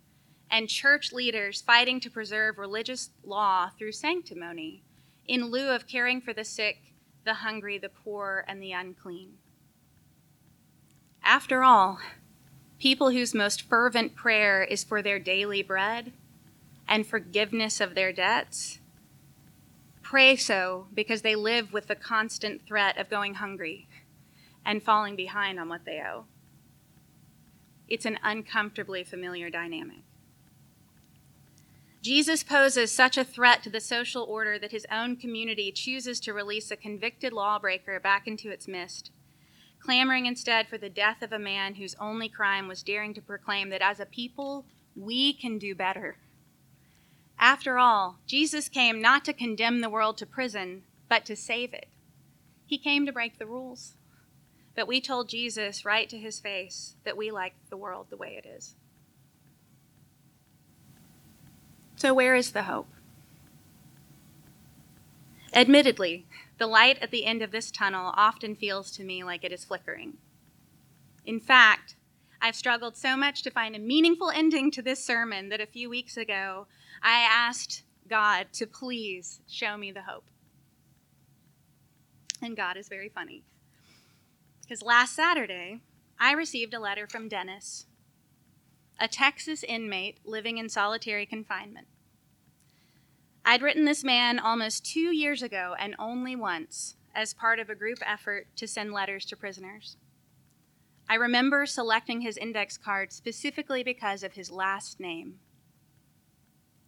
and 0.51 0.69
church 0.69 1.13
leaders 1.13 1.61
fighting 1.61 2.01
to 2.01 2.11
preserve 2.11 2.59
religious 2.59 3.11
law 3.25 3.71
through 3.79 3.93
sanctimony 3.93 4.83
in 5.27 5.51
lieu 5.51 5.69
of 5.69 5.87
caring 5.87 6.21
for 6.21 6.33
the 6.33 6.45
sick, 6.45 6.95
the 7.25 7.35
hungry, 7.35 7.79
the 7.79 7.89
poor, 7.89 8.45
and 8.49 8.63
the 8.63 8.73
unclean. 8.73 9.35
After 11.23 11.63
all, 11.63 11.99
people 12.79 13.11
whose 13.11 13.35
most 13.35 13.63
fervent 13.63 14.15
prayer 14.15 14.63
is 14.63 14.85
for 14.85 15.03
their 15.03 15.19
daily 15.19 15.63
bread 15.63 16.13
and 16.89 17.07
forgiveness 17.07 17.81
of 17.81 17.95
their 17.95 18.13
debts 18.13 18.79
pray 20.09 20.35
so 20.37 20.87
because 20.95 21.21
they 21.21 21.35
live 21.35 21.71
with 21.71 21.87
the 21.87 21.95
constant 21.95 22.65
threat 22.67 22.97
of 22.97 23.11
going 23.11 23.35
hungry 23.35 23.87
and 24.65 24.83
falling 24.83 25.15
behind 25.15 25.61
on 25.61 25.69
what 25.69 25.85
they 25.85 26.01
owe. 26.01 26.25
It's 27.89 28.07
an 28.07 28.19
uncomfortably 28.23 29.05
familiar 29.05 29.51
dynamic. 29.51 29.99
Jesus 32.01 32.45
poses 32.45 32.93
such 32.93 33.19
a 33.19 33.25
threat 33.25 33.63
to 33.65 33.71
the 33.71 33.81
social 33.81 34.23
order 34.23 34.59
that 34.59 34.71
his 34.71 34.87
own 34.91 35.17
community 35.17 35.73
chooses 35.73 36.21
to 36.21 36.33
release 36.33 36.71
a 36.71 36.77
convicted 36.77 37.33
lawbreaker 37.33 37.99
back 37.99 38.29
into 38.29 38.51
its 38.51 38.69
midst, 38.69 39.11
clamoring 39.81 40.27
instead 40.27 40.69
for 40.69 40.79
the 40.79 40.89
death 40.89 41.23
of 41.23 41.33
a 41.33 41.39
man 41.39 41.75
whose 41.75 41.97
only 42.01 42.29
crime 42.29 42.69
was 42.69 42.85
daring 42.85 43.15
to 43.15 43.21
proclaim 43.21 43.71
that 43.71 43.83
as 43.83 43.99
a 43.99 44.07
people, 44.07 44.65
we 44.95 45.33
can 45.33 45.59
do 45.59 45.75
better. 45.75 46.17
After 47.39 47.79
all, 47.79 48.19
Jesus 48.27 48.69
came 48.69 49.01
not 49.01 49.25
to 49.25 49.33
condemn 49.33 49.81
the 49.81 49.91
world 49.91 50.19
to 50.19 50.27
prison, 50.27 50.83
but 51.09 51.25
to 51.27 51.37
save 51.37 51.73
it. 51.75 51.89
He 52.67 52.79
came 52.79 53.07
to 53.07 53.13
break 53.13 53.39
the 53.39 53.47
rules. 53.47 53.95
But 54.77 54.87
we 54.87 55.01
told 55.01 55.29
Jesus 55.29 55.85
right 55.85 56.09
to 56.09 56.19
his 56.19 56.39
face 56.39 56.95
that 57.05 57.17
we 57.17 57.33
like 57.33 57.55
the 57.71 57.77
world 57.77 58.07
the 58.11 58.17
way 58.17 58.41
it 58.43 58.47
is. 58.47 58.77
So, 61.99 62.15
where 62.15 62.37
is 62.37 62.53
the 62.53 62.63
hope? 62.63 62.87
Admittedly, 65.53 66.27
the 66.57 66.69
light 66.69 66.97
at 67.01 67.11
the 67.11 67.27
end 67.27 67.43
of 67.43 67.51
this 67.51 67.73
tunnel 67.73 68.15
often 68.17 68.55
feels 68.55 68.93
to 68.93 69.03
me 69.03 69.25
like 69.25 69.43
it 69.43 69.51
is 69.51 69.65
flickering. 69.65 70.17
In 71.27 71.41
fact, 71.41 71.97
I've 72.41 72.55
struggled 72.55 72.97
so 72.97 73.17
much 73.17 73.43
to 73.43 73.51
find 73.51 73.75
a 73.75 73.81
meaningful 73.81 74.31
ending 74.31 74.71
to 74.73 74.83
this 74.83 75.05
sermon 75.05 75.49
that 75.49 75.61
a 75.61 75.67
few 75.67 75.91
weeks 75.91 76.17
ago 76.17 76.69
I 77.03 77.27
asked 77.29 77.83
God 78.09 78.47
to 78.53 78.67
please 78.69 79.41
show 79.49 79.77
me 79.77 79.91
the 79.91 80.03
hope. 80.03 80.31
And 82.41 82.57
God 82.57 82.77
is 82.77 82.89
very 82.89 83.09
funny. 83.09 83.43
Because 84.63 84.83
last 84.83 85.17
Saturday, 85.17 85.81
I 86.21 86.31
received 86.31 86.75
a 86.75 86.79
letter 86.79 87.09
from 87.09 87.29
Dennis, 87.29 87.87
a 88.99 89.09
Texas 89.09 89.63
inmate 89.63 90.19
living 90.25 90.59
in 90.59 90.69
solitary 90.69 91.27
confinement. 91.27 91.87
I'd 93.45 93.63
written 93.63 93.85
this 93.85 94.05
man 94.05 94.39
almost 94.39 94.85
two 94.85 95.15
years 95.15 95.43
ago 95.43 95.75
and 95.79 95.95
only 95.99 96.37
once 96.37 96.97
as 97.15 97.33
part 97.33 97.59
of 97.59 97.71
a 97.71 97.75
group 97.75 97.99
effort 98.05 98.47
to 98.57 98.69
send 98.69 98.93
letters 98.93 99.25
to 99.27 99.37
prisoners. 99.37 99.97
I 101.09 101.15
remember 101.15 101.65
selecting 101.65 102.21
his 102.21 102.37
index 102.37 102.77
card 102.77 103.13
specifically 103.13 103.83
because 103.83 104.23
of 104.23 104.35
his 104.35 104.51
last 104.51 105.01
name. 105.01 105.37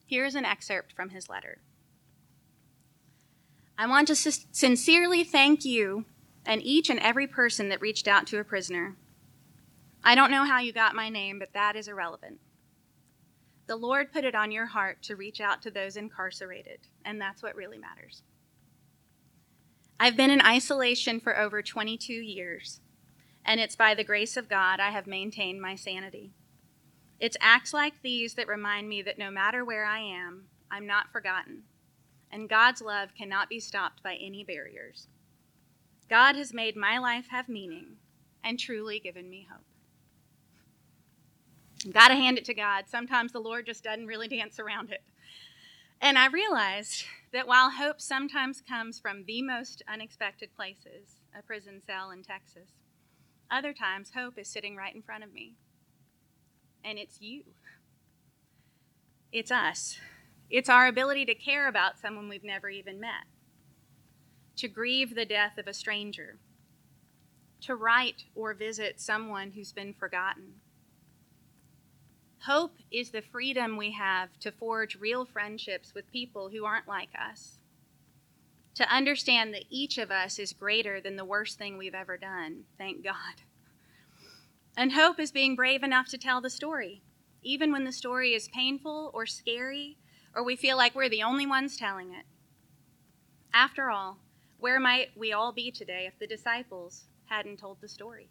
Here's 0.07 0.35
an 0.35 0.45
excerpt 0.45 0.93
from 0.93 1.11
his 1.11 1.29
letter. 1.29 1.59
I 3.79 3.87
want 3.87 4.09
to 4.09 4.15
sincerely 4.15 5.25
thank 5.25 5.65
you 5.65 6.05
and 6.45 6.63
each 6.63 6.91
and 6.91 6.99
every 7.01 7.27
person 7.27 7.71
that 7.71 7.81
reached 7.81 8.07
out 8.07 8.27
to 8.27 8.39
a 8.39 8.45
prisoner. 8.45 8.97
I 10.03 10.15
don't 10.15 10.31
know 10.31 10.45
how 10.45 10.61
you 10.61 10.73
got 10.73 10.95
my 10.95 11.09
name, 11.09 11.39
but 11.39 11.53
that 11.53 11.77
is 11.77 11.89
irrelevant. 11.89 12.39
The 13.67 13.77
Lord 13.77 14.13
put 14.13 14.25
it 14.25 14.35
on 14.35 14.51
your 14.51 14.67
heart 14.67 15.03
to 15.03 15.17
reach 15.17 15.41
out 15.41 15.63
to 15.63 15.71
those 15.71 15.97
incarcerated, 15.97 16.81
and 17.05 17.21
that's 17.21 17.43
what 17.43 17.55
really 17.55 17.79
matters. 17.79 18.23
I've 19.99 20.17
been 20.17 20.31
in 20.31 20.41
isolation 20.41 21.21
for 21.21 21.39
over 21.39 21.63
22 21.63 22.13
years, 22.13 22.81
and 23.45 23.61
it's 23.61 23.77
by 23.77 23.95
the 23.95 24.05
grace 24.05 24.37
of 24.37 24.49
God 24.49 24.81
I 24.81 24.91
have 24.91 25.07
maintained 25.07 25.61
my 25.61 25.77
sanity. 25.77 26.33
It's 27.19 27.37
acts 27.41 27.75
like 27.75 28.03
these 28.03 28.35
that 28.35 28.49
remind 28.49 28.89
me 28.89 29.03
that 29.03 29.19
no 29.19 29.31
matter 29.31 29.65
where 29.65 29.85
I 29.85 30.01
am, 30.01 30.47
I'm 30.71 30.87
not 30.87 31.13
forgotten 31.13 31.65
and 32.33 32.49
God's 32.49 32.81
love 32.81 33.15
cannot 33.17 33.49
be 33.49 33.61
stopped 33.61 34.03
by 34.03 34.15
any 34.15 34.45
barriers. 34.45 35.09
God 36.09 36.37
has 36.37 36.55
made 36.55 36.77
my 36.77 36.99
life 36.99 37.27
have 37.31 37.49
meaning 37.49 37.97
and 38.45 38.59
truly 38.59 39.01
given 39.01 39.29
me 39.29 39.47
hope. 39.51 39.65
Got 41.89 42.09
to 42.09 42.15
hand 42.15 42.37
it 42.37 42.45
to 42.45 42.55
God. 42.55 42.85
Sometimes 42.89 43.33
the 43.33 43.39
Lord 43.39 43.65
just 43.65 43.85
doesn't 43.85 44.07
really 44.07 44.29
dance 44.29 44.59
around 44.59 44.91
it. 44.91 45.03
And 46.01 46.19
I 46.19 46.27
realized 46.27 47.05
that 47.33 47.47
while 47.47 47.71
hope 47.71 48.01
sometimes 48.01 48.61
comes 48.61 48.99
from 48.99 49.25
the 49.25 49.41
most 49.41 49.83
unexpected 49.89 50.55
places, 50.55 51.21
a 51.39 51.43
prison 51.43 51.81
cell 51.87 52.11
in 52.11 52.23
Texas, 52.23 52.71
other 53.51 53.73
times 53.73 54.13
hope 54.15 54.39
is 54.39 54.49
sitting 54.49 54.77
right 54.77 54.95
in 54.95 55.03
front 55.03 55.25
of 55.25 55.33
me. 55.33 55.55
And 56.85 56.99
it's 56.99 57.21
you. 57.21 57.43
It's 59.33 59.51
us. 59.51 59.99
It's 60.51 60.69
our 60.69 60.87
ability 60.87 61.25
to 61.27 61.35
care 61.35 61.69
about 61.69 61.99
someone 61.99 62.29
we've 62.29 62.45
never 62.45 62.69
even 62.69 63.01
met, 63.01 63.27
to 64.57 64.69
grieve 64.69 65.15
the 65.15 65.25
death 65.25 65.57
of 65.59 65.67
a 65.67 65.75
stranger, 65.75 66.39
to 67.61 67.75
write 67.75 68.25
or 68.35 68.53
visit 68.55 69.01
someone 69.01 69.53
who's 69.53 69.73
been 69.73 69.95
forgotten. 69.95 70.60
Hope 72.47 72.73
is 72.91 73.11
the 73.11 73.21
freedom 73.21 73.77
we 73.77 73.93
have 73.93 74.39
to 74.41 74.51
forge 74.51 74.97
real 74.97 75.27
friendships 75.27 75.95
with 75.95 76.11
people 76.11 76.49
who 76.49 76.65
aren't 76.65 76.89
like 76.89 77.11
us, 77.19 77.59
to 78.75 78.91
understand 78.91 79.53
that 79.53 79.65
each 79.69 79.99
of 79.99 80.11
us 80.11 80.39
is 80.39 80.55
greater 80.55 81.01
than 81.01 81.17
the 81.17 81.25
worst 81.25 81.59
thing 81.59 81.77
we've 81.77 81.95
ever 81.95 82.17
done, 82.17 82.65
thank 82.79 83.05
God. 83.05 83.43
And 84.75 84.93
hope 84.93 85.21
is 85.21 85.33
being 85.33 85.55
brave 85.55 85.83
enough 85.83 86.09
to 86.09 86.19
tell 86.19 86.41
the 86.41 86.49
story, 86.49 87.03
even 87.43 87.73
when 87.73 87.85
the 87.85 87.93
story 87.93 88.33
is 88.33 88.49
painful 88.49 89.11
or 89.13 89.27
scary 89.27 89.99
or 90.35 90.43
we 90.43 90.57
feel 90.57 90.77
like 90.77 90.95
we're 90.95 91.09
the 91.09 91.23
only 91.23 91.47
ones 91.47 91.77
telling 91.77 92.13
it. 92.13 92.25
After 93.53 93.91
all, 93.91 94.19
where 94.59 94.81
might 94.81 95.11
we 95.17 95.33
all 95.33 95.53
be 95.53 95.71
today 95.71 96.07
if 96.07 96.19
the 96.19 96.27
disciples 96.27 97.05
hadn't 97.27 97.59
told 97.59 97.81
the 97.81 97.89
story? 97.89 98.29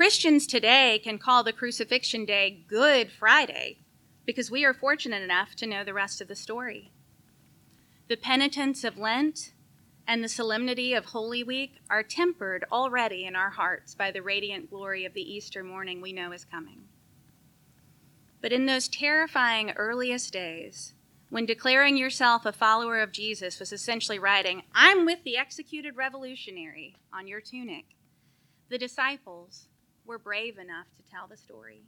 Christians 0.00 0.46
today 0.46 0.98
can 1.04 1.18
call 1.18 1.44
the 1.44 1.52
crucifixion 1.52 2.24
day 2.24 2.64
Good 2.66 3.12
Friday 3.12 3.76
because 4.24 4.50
we 4.50 4.64
are 4.64 4.72
fortunate 4.72 5.20
enough 5.20 5.54
to 5.56 5.66
know 5.66 5.84
the 5.84 5.92
rest 5.92 6.22
of 6.22 6.28
the 6.28 6.34
story. 6.34 6.90
The 8.08 8.16
penitence 8.16 8.82
of 8.82 8.96
Lent 8.96 9.52
and 10.08 10.24
the 10.24 10.28
solemnity 10.30 10.94
of 10.94 11.04
Holy 11.04 11.44
Week 11.44 11.74
are 11.90 12.02
tempered 12.02 12.64
already 12.72 13.26
in 13.26 13.36
our 13.36 13.50
hearts 13.50 13.94
by 13.94 14.10
the 14.10 14.22
radiant 14.22 14.70
glory 14.70 15.04
of 15.04 15.12
the 15.12 15.20
Easter 15.20 15.62
morning 15.62 16.00
we 16.00 16.14
know 16.14 16.32
is 16.32 16.46
coming. 16.46 16.84
But 18.40 18.54
in 18.54 18.64
those 18.64 18.88
terrifying 18.88 19.72
earliest 19.72 20.32
days, 20.32 20.94
when 21.28 21.44
declaring 21.44 21.98
yourself 21.98 22.46
a 22.46 22.52
follower 22.52 23.02
of 23.02 23.12
Jesus 23.12 23.60
was 23.60 23.70
essentially 23.70 24.18
writing, 24.18 24.62
I'm 24.74 25.04
with 25.04 25.24
the 25.24 25.36
executed 25.36 25.98
revolutionary 25.98 26.96
on 27.12 27.28
your 27.28 27.42
tunic, 27.42 27.84
the 28.70 28.78
disciples 28.78 29.66
were 30.10 30.18
brave 30.18 30.58
enough 30.58 30.88
to 30.96 31.08
tell 31.08 31.28
the 31.28 31.36
story. 31.36 31.82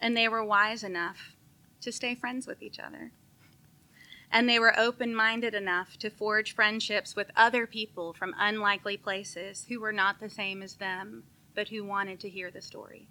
And 0.00 0.16
they 0.16 0.28
were 0.28 0.42
wise 0.42 0.82
enough 0.82 1.36
to 1.82 1.92
stay 1.92 2.14
friends 2.14 2.46
with 2.46 2.62
each 2.62 2.78
other. 2.78 3.12
And 4.32 4.48
they 4.48 4.58
were 4.58 4.78
open 4.78 5.14
minded 5.14 5.52
enough 5.52 5.98
to 5.98 6.08
forge 6.08 6.54
friendships 6.54 7.14
with 7.14 7.30
other 7.36 7.66
people 7.66 8.14
from 8.14 8.34
unlikely 8.38 8.96
places 8.96 9.66
who 9.68 9.78
were 9.78 9.92
not 9.92 10.20
the 10.20 10.30
same 10.30 10.62
as 10.62 10.76
them, 10.76 11.24
but 11.54 11.68
who 11.68 11.84
wanted 11.84 12.18
to 12.20 12.30
hear 12.30 12.50
the 12.50 12.62
story. 12.62 13.08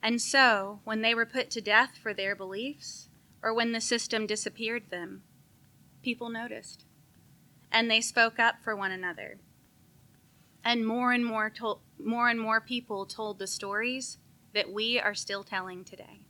And 0.00 0.22
so, 0.22 0.78
when 0.84 1.02
they 1.02 1.16
were 1.16 1.26
put 1.26 1.50
to 1.50 1.60
death 1.60 1.98
for 2.00 2.14
their 2.14 2.36
beliefs, 2.36 3.08
or 3.42 3.52
when 3.52 3.72
the 3.72 3.80
system 3.80 4.24
disappeared 4.24 4.84
them, 4.90 5.24
people 6.00 6.28
noticed. 6.28 6.84
And 7.72 7.90
they 7.90 8.00
spoke 8.00 8.38
up 8.38 8.62
for 8.62 8.76
one 8.76 8.92
another. 8.92 9.38
And 10.66 10.84
more 10.84 11.12
and 11.12 11.24
more, 11.24 11.52
more 11.96 12.28
and 12.28 12.40
more 12.40 12.60
people 12.60 13.06
told 13.06 13.38
the 13.38 13.46
stories 13.46 14.18
that 14.52 14.72
we 14.72 14.98
are 14.98 15.14
still 15.14 15.44
telling 15.44 15.84
today. 15.84 16.26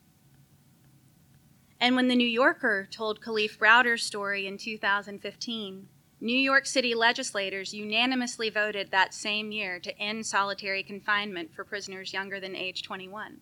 And 1.80 1.96
when 1.96 2.08
the 2.08 2.14
New 2.14 2.28
Yorker 2.28 2.86
told 2.90 3.22
Kalief 3.22 3.58
Browder's 3.58 4.02
story 4.02 4.46
in 4.46 4.58
2015, 4.58 5.88
New 6.20 6.38
York 6.38 6.66
City 6.66 6.94
legislators 6.94 7.72
unanimously 7.72 8.50
voted 8.50 8.90
that 8.90 9.14
same 9.14 9.52
year 9.52 9.80
to 9.80 9.98
end 9.98 10.26
solitary 10.26 10.82
confinement 10.82 11.54
for 11.54 11.64
prisoners 11.64 12.12
younger 12.12 12.38
than 12.38 12.54
age 12.54 12.82
21. 12.82 13.38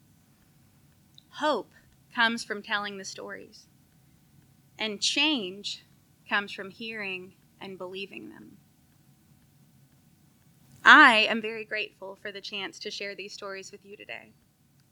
Hope 1.30 1.72
comes 2.14 2.44
from 2.44 2.62
telling 2.62 2.98
the 2.98 3.04
stories, 3.04 3.66
and 4.78 5.00
change 5.00 5.84
comes 6.28 6.52
from 6.52 6.70
hearing 6.70 7.32
and 7.60 7.78
believing 7.78 8.28
them. 8.28 8.58
I 10.84 11.26
am 11.30 11.40
very 11.40 11.64
grateful 11.64 12.16
for 12.16 12.30
the 12.30 12.40
chance 12.40 12.78
to 12.80 12.90
share 12.90 13.14
these 13.14 13.32
stories 13.32 13.72
with 13.72 13.84
you 13.84 13.96
today, 13.96 14.32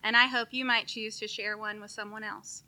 and 0.03 0.17
I 0.17 0.27
hope 0.27 0.49
you 0.53 0.65
might 0.65 0.89
choose 0.89 1.19
to 1.19 1.29
share 1.29 1.59
one 1.59 1.81
with 1.81 1.91
someone 1.91 2.25
else. 2.25 2.65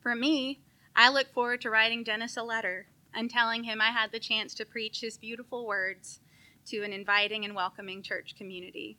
For 0.00 0.14
me, 0.14 0.60
I 0.94 1.10
look 1.10 1.32
forward 1.32 1.60
to 1.62 1.70
writing 1.70 2.04
Dennis 2.04 2.36
a 2.36 2.42
letter 2.42 2.86
and 3.12 3.30
telling 3.30 3.64
him 3.64 3.80
I 3.80 3.90
had 3.90 4.12
the 4.12 4.20
chance 4.20 4.54
to 4.54 4.64
preach 4.64 5.00
his 5.00 5.18
beautiful 5.18 5.66
words 5.66 6.20
to 6.66 6.82
an 6.82 6.92
inviting 6.92 7.44
and 7.44 7.54
welcoming 7.54 8.02
church 8.02 8.34
community 8.36 8.98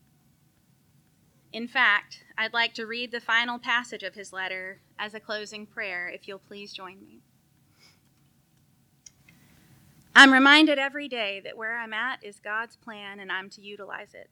in 1.52 1.68
fact, 1.68 2.24
I'd 2.38 2.54
like 2.54 2.76
to 2.76 2.86
read 2.86 3.12
the 3.12 3.20
final 3.20 3.58
passage 3.58 4.04
of 4.04 4.14
his 4.14 4.32
letter 4.32 4.82
as 5.00 5.14
a 5.16 5.20
closing 5.20 5.66
prayer, 5.66 6.08
if 6.08 6.28
you'll 6.28 6.40
please 6.40 6.74
join 6.74 7.02
me. 7.02 7.22
I'm 10.16 10.34
reminded 10.34 10.80
every 10.80 11.08
day 11.08 11.42
that 11.44 11.58
where 11.58 11.78
I'm 11.78 11.94
at 11.94 12.24
is 12.24 12.40
God's 12.40 12.76
plan 12.76 13.20
and 13.20 13.32
I'm 13.32 13.50
to 13.52 13.62
utilize 13.62 14.14
it. 14.14 14.30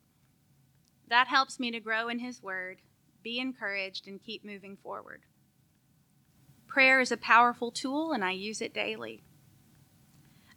That 1.07 1.27
helps 1.27 1.59
me 1.59 1.71
to 1.71 1.79
grow 1.79 2.09
in 2.09 2.19
His 2.19 2.43
Word, 2.43 2.81
be 3.23 3.39
encouraged, 3.39 4.07
and 4.07 4.21
keep 4.21 4.43
moving 4.43 4.77
forward. 4.81 5.21
Prayer 6.67 6.99
is 6.99 7.11
a 7.11 7.17
powerful 7.17 7.71
tool 7.71 8.11
and 8.11 8.23
I 8.23 8.31
use 8.31 8.61
it 8.61 8.73
daily. 8.73 9.23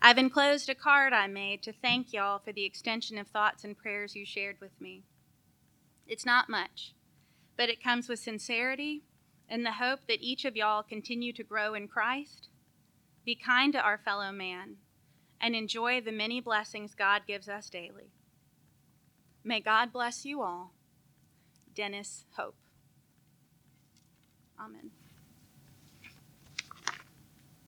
I've 0.03 0.19
enclosed 0.19 0.69
a 0.69 0.75
card 0.75 1.13
I 1.13 1.27
made 1.27 1.63
to 1.63 1.73
thank 1.73 2.13
y'all 2.13 2.39
for 2.39 2.53
the 2.53 2.65
extension 2.65 3.19
of 3.19 3.29
thoughts 3.29 3.65
and 3.65 3.77
prayers 3.77 4.17
you 4.17 4.25
shared 4.25 4.57
with 4.61 4.81
me. 4.81 5.03
It's 6.07 6.27
not 6.27 6.49
much, 6.49 6.95
but 7.57 7.69
it 7.69 7.85
comes 7.85 8.09
with 8.09 8.19
sincerity 8.19 9.03
and 9.49 9.65
the 9.67 9.73
hope 9.73 10.01
that 10.09 10.23
each 10.23 10.45
of 10.45 10.57
y'all 10.57 10.83
continue 10.83 11.33
to 11.35 11.43
grow 11.43 11.75
in 11.75 11.89
Christ, 11.89 12.49
be 13.25 13.35
kind 13.35 13.73
to 13.75 13.81
our 13.81 13.99
fellow 13.99 14.33
man, 14.33 14.77
and 15.41 15.55
enjoy 15.55 16.01
the 16.01 16.13
many 16.13 16.41
blessings 16.41 16.95
God 16.95 17.23
gives 17.27 17.49
us 17.49 17.71
daily. 17.71 18.13
May 19.43 19.61
God 19.61 19.93
bless 19.93 20.25
you 20.25 20.43
all. 20.43 20.73
Dennis 21.75 22.27
Hope. 22.37 22.57
Amen. 24.59 24.91